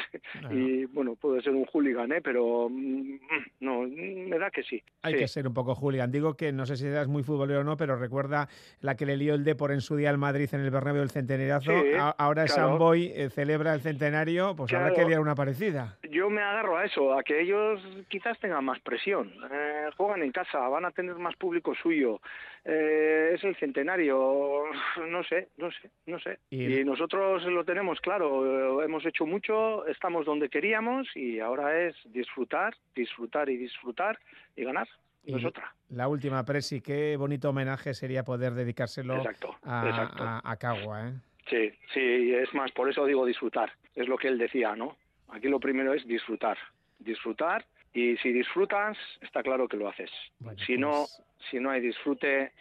[0.51, 2.23] y bueno puede ser un hooligan ¿eh?
[2.23, 3.19] pero mm,
[3.61, 5.19] no me da que sí Hay Sí.
[5.21, 6.11] que ser un poco hooligan.
[6.11, 8.49] Digo que no sé si eras muy futbolero o no, pero recuerda
[8.81, 11.07] la que le lió el Depor en su día al Madrid en el Bernabéu.
[11.09, 11.19] Sí,
[11.99, 12.69] A- Ahora claro.
[12.71, 15.03] San Boy eh, celebra el centenario, pues habrá Claro.
[15.05, 15.99] que liar una parecida.
[16.11, 19.33] Yo me agarro a eso, a que ellos quizás tengan más presión.
[19.51, 22.21] Eh, juegan en casa, van a tener más público suyo.
[22.65, 24.65] Eh, es el centenario,
[25.09, 26.39] no sé, no sé, no sé.
[26.51, 31.87] Y- Y, nosotros lo tenemos tenemos claro, hemos hecho mucho, estamos donde queríamos y ahora
[31.87, 34.19] es disfrutar, disfrutar y disfrutar
[34.57, 34.89] y ganar.
[35.25, 35.75] No es otra.
[35.91, 39.23] La última, Presi, qué bonito homenaje sería poder dedicárselo
[39.65, 41.09] a, a, Cagua.
[41.09, 41.13] ¿eh?
[41.49, 44.97] Sí, sí, es más, por eso digo disfrutar, es lo que él decía, ¿no?
[45.29, 46.57] Aquí lo primero es disfrutar,
[47.01, 50.11] disfrutar y si disfrutas, está claro que lo haces.
[50.65, 52.53] si no, pues si no hay disfrute,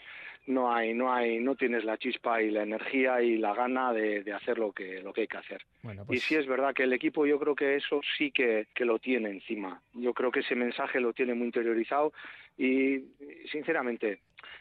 [0.47, 4.23] no hay, no hay, no tienes la chispa y la energía y la gana de,
[4.33, 5.65] hacer lo que, lo que hay que hacer.
[5.83, 8.85] Y pues sí es verdad que el equipo yo creo que eso sí que, que
[8.85, 9.81] lo tiene encima.
[9.93, 12.13] Yo creo que ese mensaje lo tiene muy interiorizado
[12.57, 13.03] y
[13.51, 14.19] sinceramente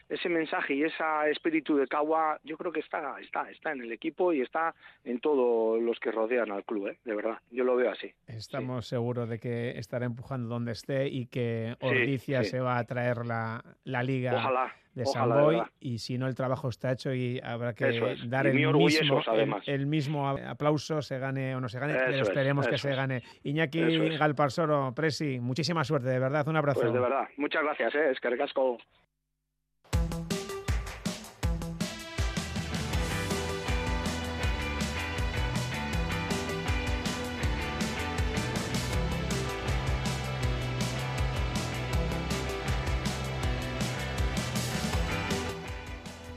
[0.09, 3.91] ese mensaje y ese espíritu de Kawa yo creo que está está está en el
[3.91, 6.97] equipo y está en todos los que rodean al club ¿eh?
[7.05, 11.27] de verdad yo lo veo así estamos seguros de que estará empujando donde esté y
[11.27, 16.35] que Ordicia se va a traer la, la liga de Samboy y si no el
[16.35, 19.21] trabajo está hecho y habrá que dar el mismo,
[19.65, 23.21] el, mismo aplauso se gane o no se gane pero esperemos que se gane.
[23.43, 26.81] Iñaki Galparsoro Presi muchísima suerte de verdad un abrazo.
[26.81, 28.11] pues de verdad muchas gracias eh.
[28.11, 28.29] es que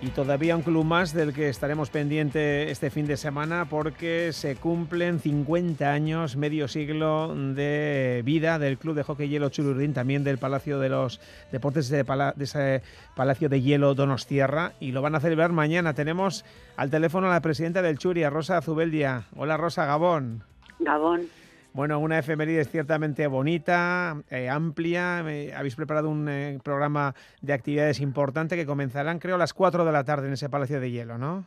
[0.09, 4.57] Y todavía un club más del que estaremos pendiente este fin de semana porque se
[4.57, 10.39] cumplen 50 años, medio siglo de vida del Club de Hockey Hielo Chururdín, también del
[10.39, 11.21] Palacio de los
[11.53, 12.07] Deportes de,
[12.41, 12.83] ese
[13.17, 15.93] Palacio de Hielo Donostierra y lo van a celebrar mañana.
[15.93, 16.47] Tenemos
[16.79, 19.25] al teléfono a la presidenta del Churi, a Rosa Zubeldia.
[19.37, 20.43] Hola Rosa, Gabón.
[20.79, 21.29] Gabón.
[21.73, 25.19] Bueno, una efeméride ciertamente bonita, eh, amplia.
[25.19, 29.93] habéis preparado un eh, programa de actividades importante que comenzarán, creo, a las 4 de
[29.93, 31.45] la tarde en ese Palacio de Hielo, ¿no?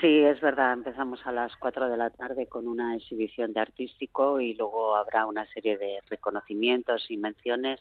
[0.00, 0.74] Sí, es verdad.
[0.74, 5.24] Empezamos a las 4 de la tarde con una exhibición de artístico y luego habrá
[5.24, 7.80] una serie de reconocimientos y menciones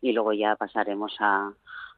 [0.00, 1.52] y luego ya pasaremos a,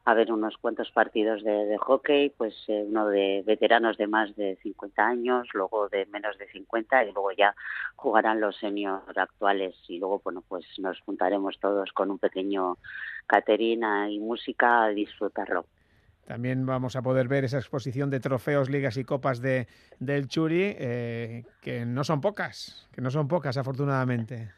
[0.07, 4.57] a ver unos cuantos partidos de, hockey, pues eh, uno de veteranos de más de
[4.63, 7.57] 50 años, luego de menos de 50 y luego ya
[7.97, 12.79] jugarán los seniors actuales y luego bueno pues nos juntaremos todos con un pequeño
[13.27, 15.67] caterina y música a disfrutarlo.
[16.25, 19.67] También vamos a poder ver esa exposición de trofeos, ligas y copas de,
[19.99, 24.51] del Churi, eh, que no son pocas, que no son pocas afortunadamente.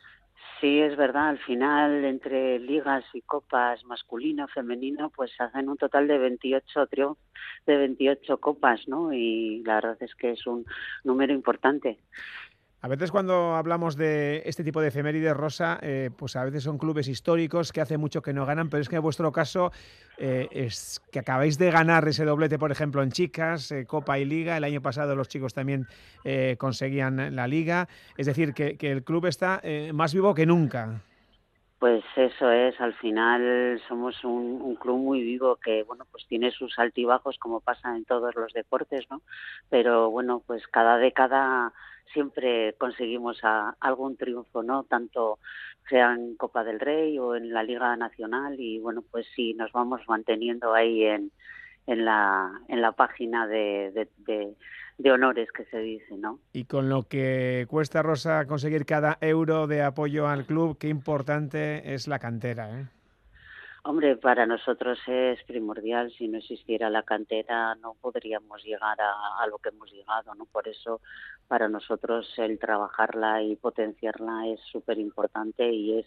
[0.60, 1.28] Sí, es verdad.
[1.28, 7.24] Al final, entre ligas y copas masculino, femenino, pues hacen un total de 28 triunfos,
[7.64, 9.12] de 28 copas, ¿no?
[9.12, 10.66] Y la verdad es que es un
[11.04, 12.00] número importante.
[12.80, 16.78] A veces cuando hablamos de este tipo de efemérides, Rosa, eh, pues a veces son
[16.78, 19.72] clubes históricos que hace mucho que no ganan, pero es que en vuestro caso
[20.16, 24.24] eh, es que acabáis de ganar ese doblete, por ejemplo, en chicas, eh, Copa y
[24.24, 24.56] Liga.
[24.56, 25.86] El año pasado los chicos también
[26.58, 27.88] conseguían la Liga.
[28.16, 29.60] Es decir, que, el club está
[29.92, 31.00] más vivo que nunca.
[31.78, 36.50] Pues eso es, al final somos un, un, club muy vivo que, bueno, pues tiene
[36.50, 39.22] sus altibajos como pasa en todos los deportes, ¿no?
[39.70, 41.72] Pero bueno, pues cada década
[42.12, 43.40] siempre conseguimos
[43.80, 44.84] algún triunfo, ¿no?
[44.84, 45.38] Tanto
[45.88, 49.72] sea en Copa del Rey o en la Liga Nacional y bueno, pues sí, nos
[49.72, 51.30] vamos manteniendo ahí en,
[51.86, 56.38] en, la, en la página de, de, honores que se dice, ¿no?
[56.52, 61.94] Y con lo que cuesta, Rosa, conseguir cada euro de apoyo al club, qué importante
[61.94, 62.86] es la cantera, ¿eh?
[63.88, 66.12] Hombre, para nosotros es primordial.
[66.12, 70.44] Si no existiera la cantera, no podríamos llegar a, a, lo que hemos llegado, ¿no?
[70.44, 71.00] Por eso,
[71.46, 76.06] para nosotros el trabajarla y potenciarla es súper importante y es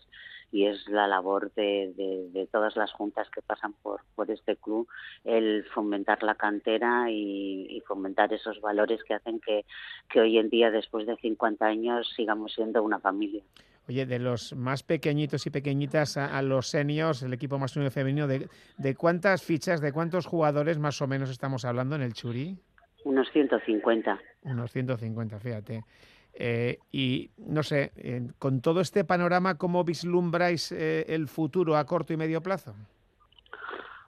[0.52, 4.88] y es la labor de, de, todas las juntas que pasan por, por este club
[5.24, 9.65] el fomentar la cantera y, y, fomentar esos valores que hacen que,
[10.08, 13.41] que hoy en día, después de 50 años, sigamos siendo una familia.
[13.88, 18.28] Oye, de los más pequeñitos y pequeñitas a, los seniors, el equipo masculino y femenino,
[18.28, 22.58] de, ¿de cuántas fichas, de cuántos jugadores más o menos estamos hablando en el Churi?
[23.04, 24.20] Unos 150.
[24.44, 25.84] Unos 150, fíjate.
[26.34, 31.86] Eh, y no sé, eh, con todo este panorama, ¿cómo vislumbráis eh, el futuro a
[31.86, 32.76] corto y medio plazo?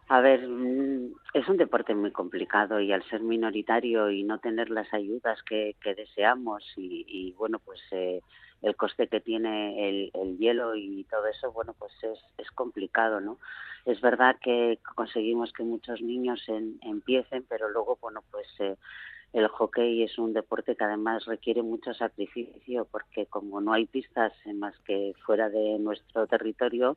[0.10, 4.70] A ver, mm, es un deporte muy complicado y al ser minoritario y no tener
[4.70, 10.76] las ayudas que, deseamos y, y, bueno, pues el coste que tiene el, el, hielo
[10.76, 13.38] y todo eso, bueno, pues es, es complicado, ¿no?
[13.86, 16.46] Es verdad que conseguimos que muchos niños
[16.82, 18.78] empiecen, pero luego, bueno, pues eh,
[19.34, 24.32] el hockey es un deporte que además requiere mucho sacrificio porque como no hay pistas
[24.56, 26.96] más que fuera de nuestro territorio,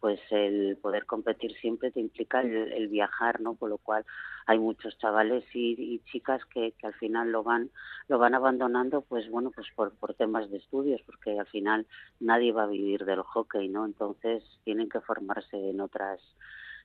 [0.00, 3.54] pues el poder competir siempre te implica el, viajar, ¿no?
[3.54, 4.04] Por lo cual
[4.46, 7.70] hay muchos chavales y, chicas que, al final lo van
[8.06, 11.86] lo van abandonando, pues bueno, pues por, por temas de estudios, porque al final
[12.20, 13.84] nadie va a vivir del hockey, ¿no?
[13.84, 16.20] Entonces tienen que formarse en otras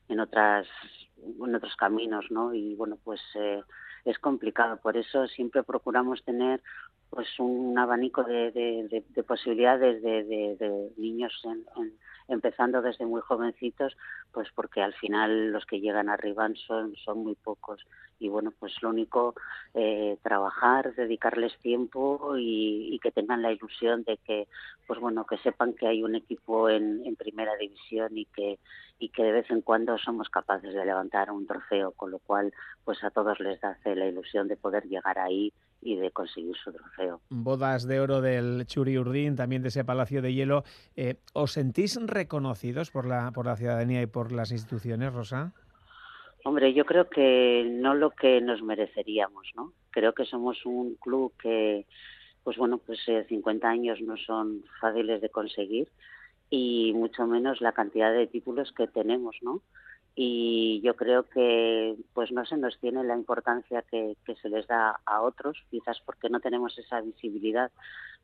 [0.09, 0.67] en otras
[1.17, 2.53] en otros caminos, ¿no?
[2.53, 3.61] Y bueno, pues eh,
[4.05, 4.77] es complicado.
[4.77, 6.61] Por eso siempre procuramos tener
[7.09, 11.93] pues un abanico de, de, posibilidades de, de niños en,
[12.27, 13.95] empezando desde muy jovencitos,
[14.31, 17.85] pues porque al final los que llegan arriba son, son muy pocos.
[18.23, 19.35] Y bueno, pues lo único,
[19.73, 24.47] eh, trabajar, dedicarles tiempo y, que tengan la ilusión de que,
[24.87, 28.59] pues bueno, que sepan que hay un equipo en, en primera división y que,
[28.97, 32.53] y que de vez en cuando somos capaces de levantar un trofeo, con lo cual
[32.85, 36.71] pues a todos les hace la ilusión de poder llegar ahí y de conseguir su
[36.71, 37.21] trofeo.
[37.29, 40.63] Bodas de oro del Churi Urdín, también de ese Palacio de Hielo.
[40.95, 45.53] Eh, ¿Os sentís reconocidos por la, por la ciudadanía y por las instituciones, Rosa?
[46.43, 49.73] Hombre, yo creo que no lo que nos mereceríamos, ¿no?
[49.91, 51.85] Creo que somos un club que,
[52.43, 55.87] pues bueno, pues 50 eh, años no son fáciles de conseguir
[56.49, 59.61] y mucho menos la cantidad de títulos que tenemos, ¿no?
[60.15, 64.99] y yo creo que pues no se nos tiene la importancia que, se les da
[65.05, 67.71] a otros, quizás porque no tenemos esa visibilidad,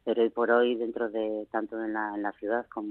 [0.03, 2.87] pero hoy por hoy dentro de tanto en la, ciudad como,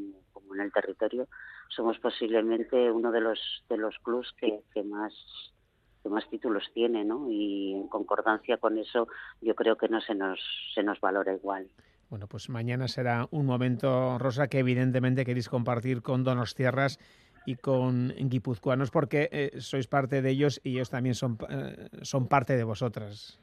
[0.54, 1.28] en el territorio
[1.68, 5.12] somos posiblemente uno de los de los clubs que, que más
[6.02, 7.28] que más títulos tiene, ¿no?
[7.28, 9.08] Y en concordancia con eso
[9.40, 10.38] yo creo que no se nos
[10.74, 11.68] se nos valora igual.
[12.08, 16.98] Bueno, pues mañana será un momento, Rosa, que evidentemente queréis compartir con Donostierras
[17.44, 22.28] y con guipuzcoanos porque eh, sois parte de ellos y ellos también son, eh, son
[22.28, 23.40] parte de vosotras.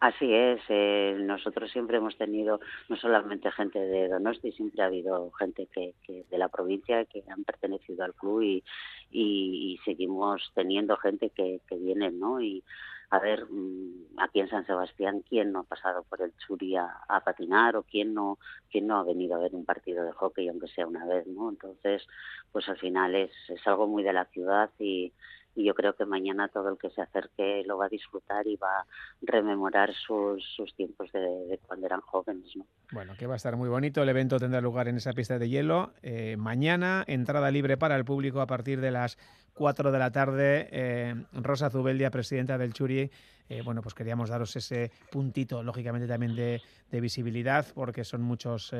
[0.00, 5.32] Así es, eh, nosotros siempre hemos tenido no solamente gente de Donosti, siempre ha habido
[5.32, 8.62] gente que, que de la provincia que han pertenecido al club
[9.10, 12.40] y, seguimos teniendo gente que, que viene, ¿no?
[12.40, 12.62] Y
[13.10, 16.90] a ver, mm, aquí en San Sebastián, ¿quién no ha pasado por el Churi a,
[17.24, 18.38] patinar o quién no,
[18.70, 21.48] quién no ha venido a ver un partido de hockey, aunque sea una vez, ¿no?
[21.48, 22.06] Entonces,
[22.52, 25.12] pues al final es, es algo muy de la ciudad y,
[25.58, 28.54] y yo creo que mañana todo el que se acerque lo va a disfrutar y
[28.54, 28.86] va a
[29.22, 32.54] rememorar sus, sus tiempos de, cuando eran jóvenes.
[32.54, 32.64] ¿no?
[32.92, 34.00] Bueno, que va a estar muy bonito.
[34.00, 35.94] El evento tendrá lugar en esa pista de hielo.
[36.02, 39.18] Eh, mañana, entrada libre para el público a partir de las
[39.54, 40.68] 4 de la tarde.
[40.70, 43.10] Eh, Rosa Zubeldia, presidenta del Churi.
[43.48, 48.72] Eh, bueno, pues queríamos daros ese puntito, lógicamente también de, de visibilidad, porque son muchos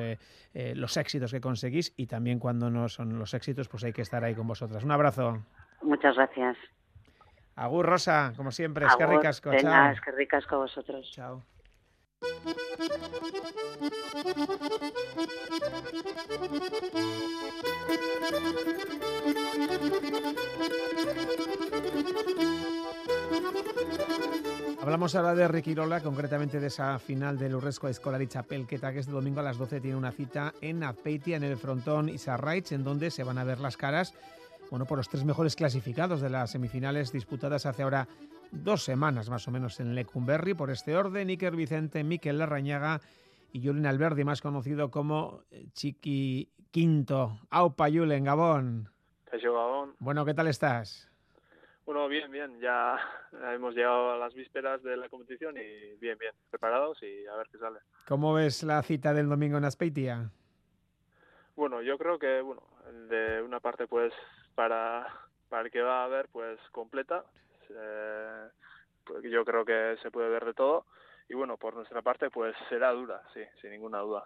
[0.53, 4.23] los éxitos que conseguís y también cuando no son los éxitos, pues hay que estar
[4.23, 4.85] ahí con vosotras.
[4.85, 5.43] Un abrazo.
[5.83, 6.57] Muchas gracias.
[7.57, 9.53] Agur Rosa, como siempre, es que ricasco.
[9.53, 11.11] Es que ricasco vosotros.
[11.13, 11.43] Chao.
[24.81, 29.13] Hablamos ahora de Riquirola, concretamente de esa final del Urresco Escolar y Chapelqueta, que este
[29.13, 33.11] domingo a las 12 tiene una cita en Azpeitia, en el frontón Isarraich, en donde
[33.11, 34.15] se van a ver las caras
[34.71, 38.07] bueno, por los tres mejores clasificados de las semifinales disputadas hace ahora
[38.51, 43.01] dos semanas más o menos en Lecumberri, por este orden, Iker Vicente, Miquel Larrañaga
[43.53, 47.39] y Julen Alberdi, más conocido como Chiqui Quinto.
[47.51, 48.91] Aupa Julen, Gabón.
[49.31, 49.95] Gabón.
[49.99, 51.11] Bueno, ¿qué tal estás?
[51.85, 52.61] Bueno, bien, bien.
[52.61, 52.99] Ya
[53.55, 56.33] hemos llegado a las vísperas de la competición y bien, bien.
[56.51, 57.79] Preparados y a ver qué sale.
[58.07, 60.31] ¿Cómo ves la cita del domingo en Aspeitia?
[61.57, 62.63] Bueno, yo creo que, bueno,
[63.09, 64.13] de una parte pues
[64.59, 65.07] para,
[65.49, 67.23] para el que va a ver pues completa.
[67.71, 68.49] Eh,
[69.05, 70.85] pues yo creo que se puede ver de todo.
[71.29, 74.25] Y bueno, por nuestra parte pues será dura, sí, sin ninguna duda.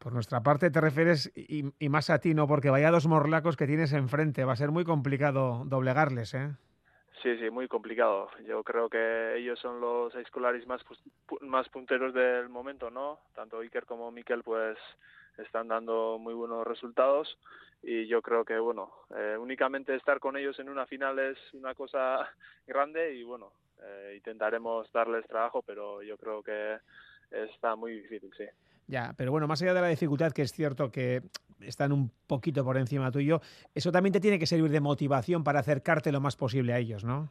[0.00, 2.48] Por nuestra parte te refieres, y, y, más a ti, ¿no?
[2.48, 6.50] Porque vaya dos morlacos que tienes enfrente, va a ser muy complicado doblegarles, ¿eh?
[7.22, 8.30] Sí, sí, muy complicado.
[8.44, 10.82] Yo creo que ellos son los escolares más,
[11.42, 13.20] más punteros del momento, ¿no?
[13.36, 14.78] Tanto Iker como Miquel, pues
[15.38, 17.38] están dando muy buenos resultados
[17.82, 21.74] y yo creo que bueno eh, únicamente estar con ellos en una final es una
[21.74, 22.28] cosa
[22.66, 26.78] grande y bueno eh, intentaremos darles trabajo pero yo creo que
[27.30, 28.44] está muy difícil sí.
[28.86, 31.22] Ya pero bueno más allá de la dificultad que es cierto que
[31.60, 33.40] están un poquito por encima tuyo
[33.74, 37.04] eso también te tiene que servir de motivación para acercarte lo más posible a ellos
[37.04, 37.30] no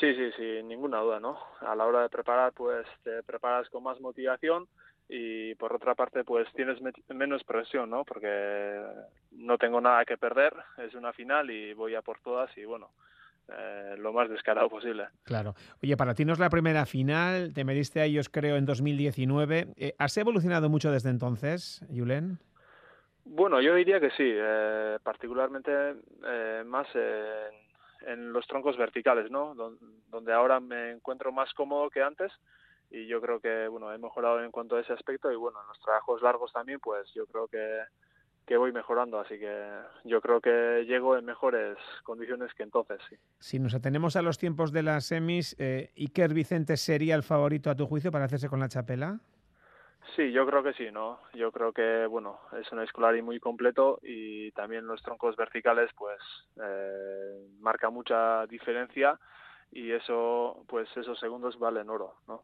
[0.00, 3.82] sí sí sí ninguna duda no a la hora de preparar pues te preparas con
[3.84, 4.66] más motivación
[5.14, 8.02] y por otra parte pues tienes menos presión, ¿no?
[8.02, 8.80] Porque
[9.32, 12.88] no tengo nada que perder, es una final y voy a por todas y bueno,
[13.48, 15.08] eh, lo más descarado posible.
[15.24, 15.54] Claro.
[15.82, 19.74] Oye, para ti no es la primera final, te mediste a ellos creo en 2019.
[19.76, 22.38] Eh, ¿Has evolucionado mucho desde entonces, Julen?
[23.26, 25.70] Bueno, yo diría que sí, eh, particularmente
[26.26, 29.54] eh, más en, en, los troncos verticales, ¿no?
[30.08, 32.32] donde ahora me encuentro más cómodo que antes
[32.92, 35.68] y yo creo que bueno he mejorado en cuanto a ese aspecto y bueno en
[35.68, 37.80] los trabajos largos también pues yo creo que
[38.46, 39.70] que voy mejorando, así que
[40.04, 43.00] yo creo que llego en mejores condiciones que entonces.
[43.08, 43.16] Sí.
[43.38, 47.70] Si nos atenemos a los tiempos de las semis, eh, ¿Iker Vicente sería el favorito
[47.70, 49.20] a tu juicio para hacerse con la chapela?
[50.16, 51.20] Sí, yo creo que sí, ¿no?
[51.32, 56.18] Yo creo que, bueno, es un escolari muy completo y también los troncos verticales, pues,
[56.60, 59.18] eh, marca mucha diferencia
[59.70, 62.42] y eso, pues, esos segundos valen oro, ¿no?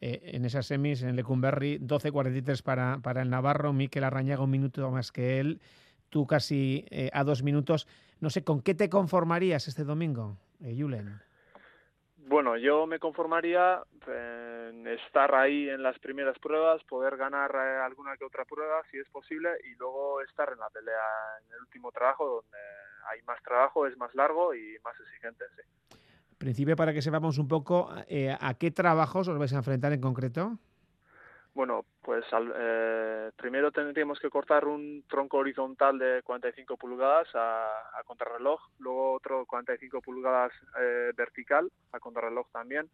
[0.00, 4.90] Eh, en esas semis, en Lecumberri, 12.43 para, para el Navarro, Miquel Arrañaga un minuto
[4.90, 5.60] más que él,
[6.08, 7.86] tú casi eh, a dos minutos.
[8.20, 10.74] No sé, ¿con qué te conformarías este domingo, eh?
[12.16, 18.24] Bueno, yo me conformaría en estar ahí en las primeras pruebas, poder ganar alguna que
[18.24, 21.02] otra prueba si es posible y luego estar en la pelea
[21.44, 22.58] en el último trabajo donde
[23.10, 25.44] hay más trabajo, es más largo y más exigente.
[25.56, 25.89] Sí
[26.40, 30.00] principio, para que sepamos un poco eh, a qué trabajos os vais a enfrentar en
[30.00, 30.56] concreto.
[31.52, 38.02] Bueno, pues eh, primero tendríamos que cortar un tronco horizontal de 45 pulgadas a, a
[38.04, 42.88] contrarreloj, luego otro 45 pulgadas eh, vertical a contrarreloj también,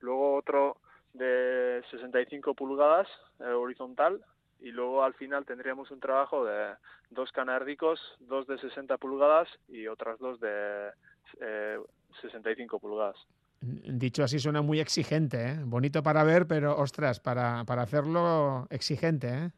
[0.00, 0.76] luego otro
[1.14, 3.08] de 65 pulgadas
[3.38, 4.20] horizontal
[4.60, 6.74] y luego al final tendríamos un trabajo de
[7.10, 10.90] dos canárdicos, dos de 60 pulgadas y otras dos de
[12.20, 13.16] 65 pulgadas.
[13.66, 15.56] Dicho así suena muy exigente, ¿eh?
[15.64, 19.28] bonito para ver, pero ostras, para, para hacerlo exigente.
[19.28, 19.50] ¿eh?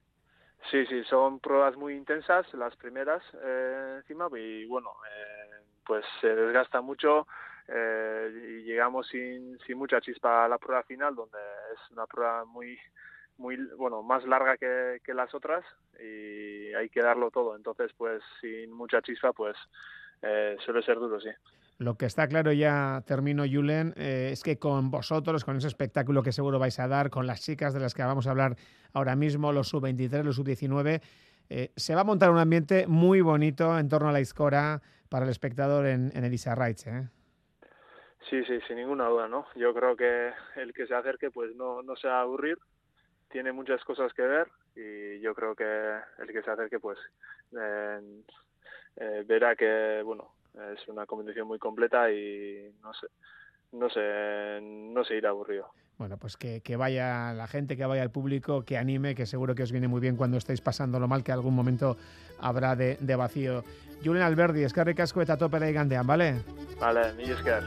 [0.70, 6.28] Sí, sí, son pruebas muy intensas las primeras eh, encima y bueno, eh, pues se
[6.28, 7.26] desgasta mucho
[7.68, 11.38] y llegamos sin, sin mucha chispa a la prueba final, donde
[11.74, 12.78] es una prueba muy
[13.38, 15.64] muy bueno más larga que, que las otras
[16.00, 19.56] y hay que darlo todo entonces pues sin mucha chispa pues
[20.64, 21.28] suele ser duro sí
[21.78, 26.22] lo que está claro, ya termino, Julen, eh, es que con vosotros, con ese espectáculo
[26.22, 28.56] que seguro vais a dar, con las chicas de las que vamos a hablar
[28.94, 31.02] ahora mismo, los sub-23, los sub-19,
[31.50, 35.26] eh, se va a montar un ambiente muy bonito en torno a la Iscora para
[35.26, 37.08] el espectador en, en Elisa Reitz, ¿eh?
[38.30, 39.46] Sí, sí, sin ninguna duda, ¿no?
[39.54, 42.58] Yo creo que el que se acerque pues no, no se va a aburrir,
[43.30, 46.98] tiene muchas cosas que ver y yo creo que el que se acerque pues
[49.26, 50.35] verá que, bueno,
[50.72, 53.06] es una competición muy completa y no sé,
[53.72, 55.70] no sé, no se irá aburrido.
[55.98, 59.54] Bueno, pues que, que, vaya la gente, que vaya el público, que anime, que seguro
[59.54, 61.96] que os viene muy bien cuando estéis pasándolo mal, que algún momento
[62.38, 63.64] habrá de, de vacío.
[64.04, 66.42] Julen Alberdi, es que ricasco eta topera igandean, ¿vale?
[66.78, 67.64] Vale, mi esker,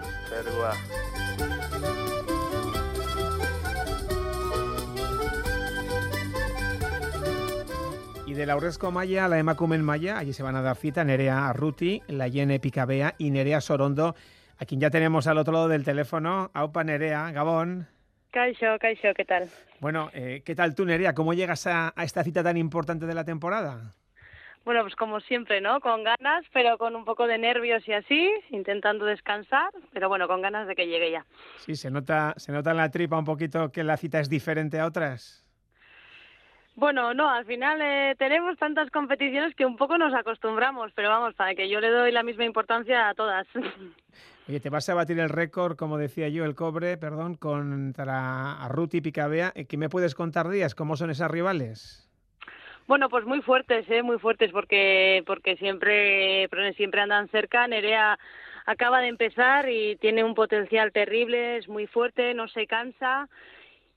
[8.40, 12.02] de la Urresco Maya la Emakumen Maya, allí se van a dar cita Nerea Arruti,
[12.08, 14.16] la Yene Picabea y Nerea Sorondo,
[14.58, 16.50] a quien ya tenemos al otro lado del teléfono.
[16.54, 17.90] Aupa Nerea, Gabón.
[18.32, 19.50] Caixo, Caixo, ¿qué tal?
[19.82, 21.14] Bueno, eh, ¿qué tal tú, Nerea?
[21.14, 23.94] ¿Cómo llegas a, esta cita tan importante de la temporada?
[24.64, 25.82] Bueno, pues como siempre, ¿no?
[25.82, 30.42] Con ganas, pero con un poco de nervios y así, intentando descansar, pero bueno, con
[30.42, 31.26] ganas de que llegue ya.
[31.58, 34.80] Sí, se nota, se nota en la tripa un poquito que la cita es diferente
[34.80, 35.49] a otras.
[36.80, 41.36] Bueno, no, al final eh, tenemos tantas competiciones que un poco nos acostumbramos, pero vamos,
[41.36, 43.46] para que yo le doy la misma importancia a todas.
[44.48, 49.02] Oye, te vas a batir el récord, como decía yo, el cobre, perdón, contra Ruti
[49.02, 49.52] Picabea.
[49.68, 50.74] ¿Qué me puedes contar, Díaz?
[50.74, 52.10] ¿Cómo son esas rivales?
[52.88, 54.02] Bueno, pues muy fuertes, ¿eh?
[54.02, 57.68] muy fuertes, porque porque siempre siempre andan cerca.
[57.68, 58.18] Nerea
[58.66, 63.28] acaba de empezar y tiene un potencial terrible, es muy fuerte, no se cansa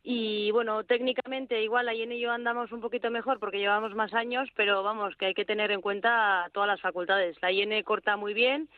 [0.05, 4.49] y bueno, técnicamente igual Ayen y yo andamos un poquito mejor porque llevamos más años,
[4.57, 7.37] pero vamos, que hay que tener en cuenta todas las facultades.
[7.41, 8.69] La Yene corta muy bien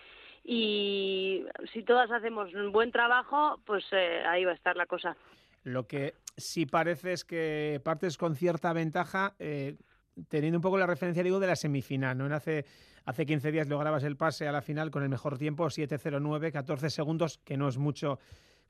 [0.45, 5.17] y si todas hacemos un buen trabajo, pues eh, ahí va a estar la cosa.
[5.63, 9.77] Lo que sí parece es que partes con cierta ventaja, eh,
[10.29, 12.27] teniendo un poco la referencia, digo, de la semifinal, ¿no?
[12.27, 12.67] En hace,
[13.07, 16.91] hace 15 días lograbas el pase a la final con el mejor tiempo, 7-0-9, 14
[16.91, 18.19] segundos, que no es mucho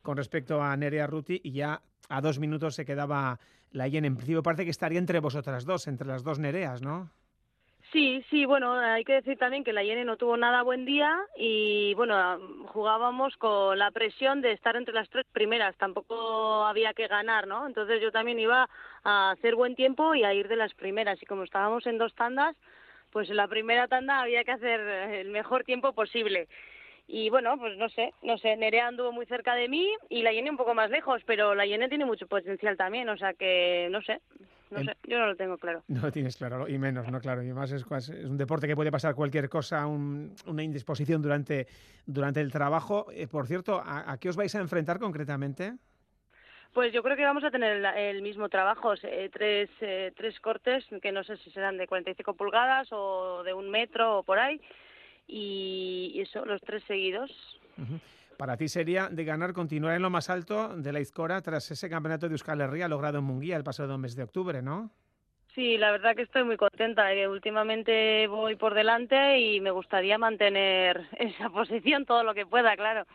[0.04, 1.80] con respecto a Nerea Ruti y ya
[2.10, 3.40] a dos minutos se quedaba
[3.72, 4.04] la IEN.
[4.04, 7.10] En principio parece que estaría entre vosotras dos, entre las dos Nereas, ¿no?
[7.90, 11.16] Sí, sí, bueno, hay que decir también que la IEN no tuvo nada buen día
[11.36, 17.08] y bueno, jugábamos con la presión de estar entre las tres primeras, tampoco había que
[17.08, 17.66] ganar, ¿no?
[17.66, 18.68] Entonces yo también iba
[19.04, 22.14] a hacer buen tiempo y a ir de las primeras y como estábamos en dos
[22.14, 22.56] tandas,
[23.10, 26.48] pues en la primera tanda había que hacer el mejor tiempo posible
[27.06, 30.32] y bueno, pues no sé, no sé, Nerea anduvo muy cerca de mí y la
[30.32, 33.88] Yene un poco más lejos, pero la Yene tiene mucho potencial también, o sea que
[33.90, 34.20] no sé.
[34.70, 35.82] No sé, yo no lo tengo claro.
[35.88, 37.42] No lo tienes claro, y menos, no claro.
[37.42, 41.66] Y más es, es un deporte que puede pasar cualquier cosa, una indisposición durante,
[42.06, 43.06] durante el trabajo.
[43.12, 45.74] Eh, por cierto, ¿a, qué os vais a enfrentar concretamente?
[46.72, 50.84] Pues yo creo que vamos a tener el, mismo trabajo, eh, tres, eh, tres cortes
[51.00, 54.60] que no sé si serán de 45 pulgadas o de un metro o por ahí,
[55.26, 57.30] y, eso, los tres seguidos.
[58.36, 61.88] Para ti sería de ganar, continuar en lo más alto de la Iscora tras ese
[61.88, 64.90] campeonato de Euskal Herria logrado en Munguía el pasado mes de octubre, ¿no?
[65.54, 67.06] Sí, la verdad que estoy muy contenta.
[67.28, 73.06] últimamente voy por delante y me gustaría mantener esa posición todo lo que pueda, claro.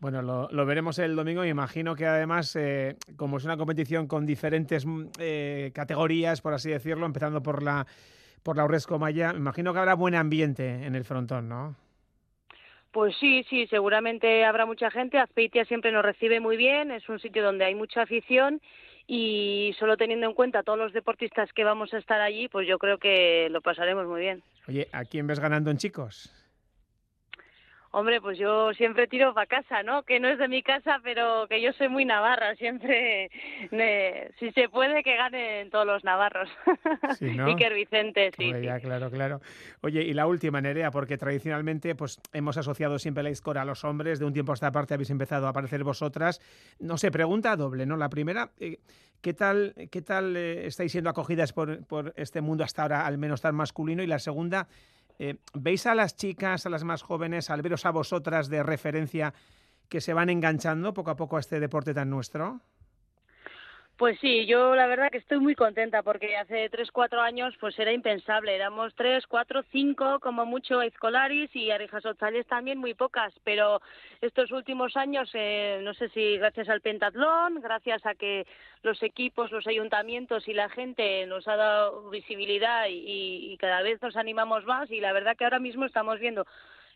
[0.00, 1.42] Bueno, lo, veremos el domingo.
[1.42, 6.54] Me imagino que además, eh, como es una competición con diferentes mm, eh, categorías, por
[6.54, 7.86] así decirlo, empezando por la
[8.42, 11.76] por la Urresco Maya, me imagino que habrá buen ambiente en el frontón, ¿no?
[12.90, 15.18] Pues sí, sí, seguramente habrá mucha gente.
[15.18, 18.60] Azpeitia siempre nos recibe muy bien, es un sitio donde hay mucha afición
[19.06, 22.78] y solo teniendo en cuenta todos los deportistas que vamos a estar allí, pues yo
[22.78, 24.42] creo que lo pasaremos muy bien.
[24.68, 26.30] Oye, ¿a quién ves ganando en chicos?
[27.94, 30.02] Hombre, pues yo siempre tiro para casa, ¿no?
[30.02, 32.56] Que no es de mi casa, pero que yo soy muy navarra.
[32.56, 33.30] Siempre,
[34.40, 36.48] si se puede, que ganen todos los navarros.
[37.18, 37.46] Sí, ¿no?
[37.46, 39.40] Iker Vicente, sí, pues ya, claro, claro.
[39.82, 43.84] Oye, y la última, Nerea, porque tradicionalmente pues hemos asociado siempre la ISCOR a los
[43.84, 44.18] hombres.
[44.18, 46.40] De un tiempo a esta parte habéis empezado a aparecer vosotras.
[46.78, 47.96] No sé, pregunta doble, ¿no?
[47.96, 48.78] La primera, eh,
[49.20, 53.18] ¿qué tal, qué tal eh, estáis siendo acogidas por, por este mundo hasta ahora, al
[53.18, 54.02] menos tan masculino?
[54.02, 54.68] Y la segunda,
[55.18, 59.34] eh, ¿Veis a las chicas, a las más jóvenes, al veros a vosotras de referencia,
[59.88, 62.60] que se van enganchando poco a poco a este deporte tan nuestro?
[63.96, 67.78] Pues sí, yo la verdad que estoy muy contenta porque hace tres, cuatro años pues
[67.78, 68.54] era impensable.
[68.54, 73.32] Éramos tres, cuatro, cinco, como mucho escolaris y Otzales también muy pocas.
[73.44, 73.80] Pero
[74.20, 78.46] estos últimos años, eh, no sé si gracias al pentatlón, gracias a que
[78.82, 84.16] los equipos, los ayuntamientos y la gente nos ha dado visibilidad y cada vez nos
[84.16, 86.44] animamos más y la verdad que ahora mismo estamos viendo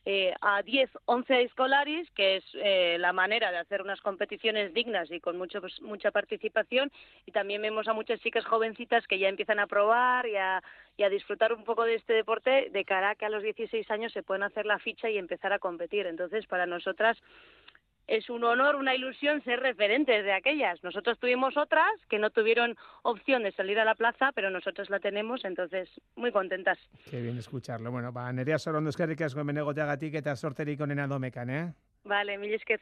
[0.08, 5.10] eh, a 10, 11 escolares, que es eh, la manera de hacer unas competiciones dignas
[5.10, 6.92] y con mucho, pues, mucha participación.
[7.26, 10.62] Y también vemos a muchas chicas jovencitas que ya empiezan a probar y a,
[10.96, 13.90] y a disfrutar un poco de este deporte de cara a que a los 16
[13.90, 16.06] años se pueden hacer la ficha y empezar a competir.
[16.06, 17.18] Entonces, para nosotras
[18.06, 20.82] es un honor, una ilusión ser referentes de aquellas.
[20.82, 25.00] Nosotros tuvimos otras que no tuvieron opción de salir a la plaza, pero nosotros la
[25.00, 26.78] tenemos, entonces muy contentas.
[27.10, 27.90] Qué bien escucharlo.
[27.90, 31.74] Bueno, va, Nerea Sorondo eskerrik con menegoteagatik eta sorterik onena domekan, eh?
[32.04, 32.80] Vale, mil esker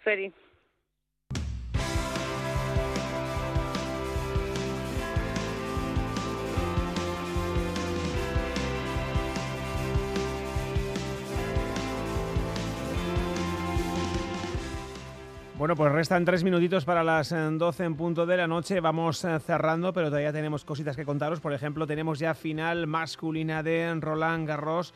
[15.57, 18.81] Bueno, pues restan tres minutitos para las 12 eh, en punto de la noche.
[18.81, 21.39] Vamos eh, cerrando, pero todavía tenemos cositas que contaros.
[21.39, 24.95] Por ejemplo, tenemos ya final masculina de Roland Garros.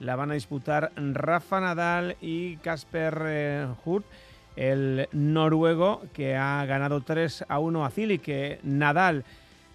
[0.00, 4.04] La van a disputar Rafa Nadal y Casper eh, Hurt,
[4.56, 9.24] el noruego que ha ganado 3 a 1 a Zili, que Nadal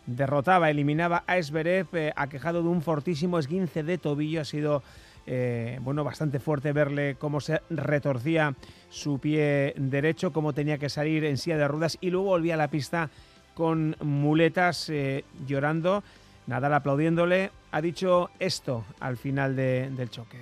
[0.05, 4.41] derrotaba, eliminaba a Esberev, aquejado de un fortísimo esguince de tobillo.
[4.41, 4.83] Ha sido
[5.27, 8.55] eh, bueno, bastante fuerte verle cómo se retorcía
[8.89, 12.57] su pie derecho, cómo tenía que salir en silla de ruedas y luego volvía a
[12.57, 13.09] la pista
[13.53, 16.03] con muletas eh, llorando.
[16.47, 20.37] Nadal aplaudiéndole, ha dicho esto al final de, del choque.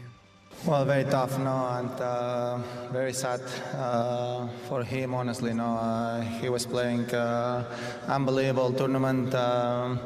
[0.65, 2.57] Well, very tough, no, and uh,
[2.91, 3.41] very sad
[3.75, 5.13] uh, for him.
[5.13, 7.65] Honestly, no, uh, he was playing uh,
[8.07, 9.33] unbelievable tournament.
[9.33, 9.97] Uh,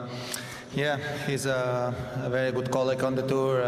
[0.73, 0.97] yeah,
[1.28, 3.61] he's a, a, very good colleague on the tour.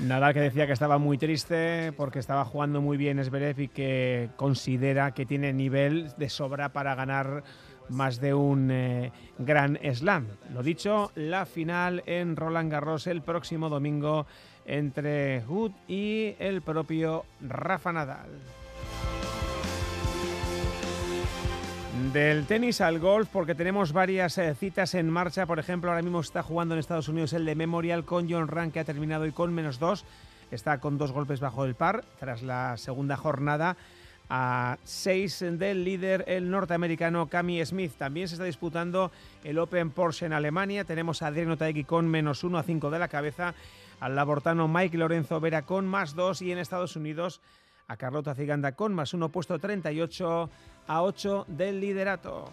[0.00, 4.30] Nadal que decía que estaba muy triste porque estaba jugando muy bien Esberev y que
[4.36, 7.44] considera que tiene nivel de sobra para ganar
[7.90, 10.28] más de un eh, gran slam.
[10.54, 14.26] Lo dicho, la final en Roland Garros el próximo domingo
[14.64, 18.59] entre Hood y el propio Rafa Nadal.
[22.00, 25.46] Del tenis al golf, porque tenemos varias eh, citas en marcha.
[25.46, 28.72] Por ejemplo, ahora mismo está jugando en Estados Unidos el de Memorial con John Ram,
[28.72, 30.04] que ha terminado hoy con menos dos.
[30.50, 33.76] Está con dos golpes bajo el par tras la segunda jornada.
[34.28, 37.92] A seis del líder, el norteamericano Cami Smith.
[37.96, 39.12] También se está disputando
[39.44, 40.84] el Open Porsche en Alemania.
[40.84, 43.54] Tenemos a Adriano Taegui con menos uno a cinco de la cabeza.
[44.00, 46.42] Al labortano Mike Lorenzo Vera con más dos.
[46.42, 47.40] Y en Estados Unidos
[47.90, 50.48] a Carlota Ciganda con más uno, puesto 38
[50.90, 52.50] a 8 del liderato.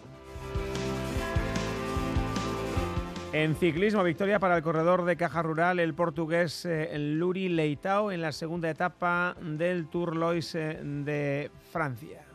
[3.32, 8.22] En ciclismo, victoria para el corredor de Caja Rural, el portugués eh, Luri Leitao, en
[8.22, 12.28] la segunda etapa del Tour Lois eh, de Francia.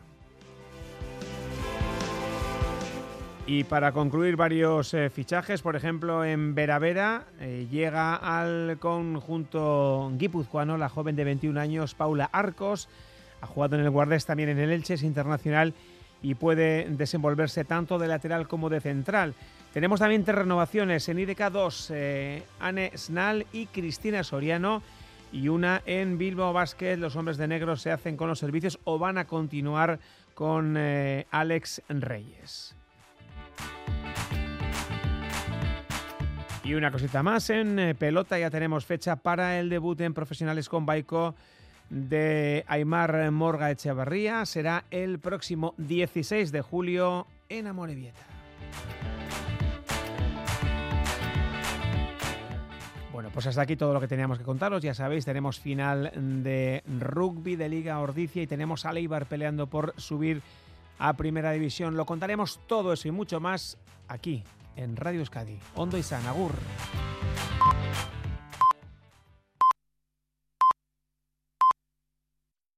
[3.46, 10.78] Y para concluir varios eh, fichajes, por ejemplo, en Veravera eh, llega al conjunto guipuzcoano
[10.78, 12.88] la joven de 21 años Paula Arcos.
[13.42, 15.74] Ha jugado en el Guardés también en el Elche, es internacional
[16.24, 19.36] y puede desenvolverse tanto de lateral como de central.
[19.74, 24.82] Tenemos también tres renovaciones en IDK 2, eh, Anne Snal y Cristina Soriano.
[25.32, 28.98] Y una en Bilbao Basket, los hombres de negro se hacen con los servicios o
[28.98, 30.00] van a continuar
[30.34, 32.76] con Alex Reyes.
[36.66, 40.70] Y una cosita más, en eh, pelota ya tenemos fecha para el debut en profesionales
[40.70, 41.36] con Baico
[41.90, 44.46] de Aymar Morga Echevarría.
[44.46, 48.22] Será el próximo 16 de julio en Amorebieta.
[53.14, 54.82] Bueno, pues hasta aquí todo lo que teníamos que contaros.
[54.82, 56.12] Ya sabéis, tenemos final
[56.44, 60.42] de rugby de Liga Ordicia y tenemos a Leibar peleando por subir
[60.98, 61.96] a Primera División.
[61.96, 63.78] Lo contaremos todo eso y mucho más
[64.08, 64.44] aquí
[64.76, 65.60] en Radio Euskadi.
[65.76, 66.54] Hondo y Sanagur.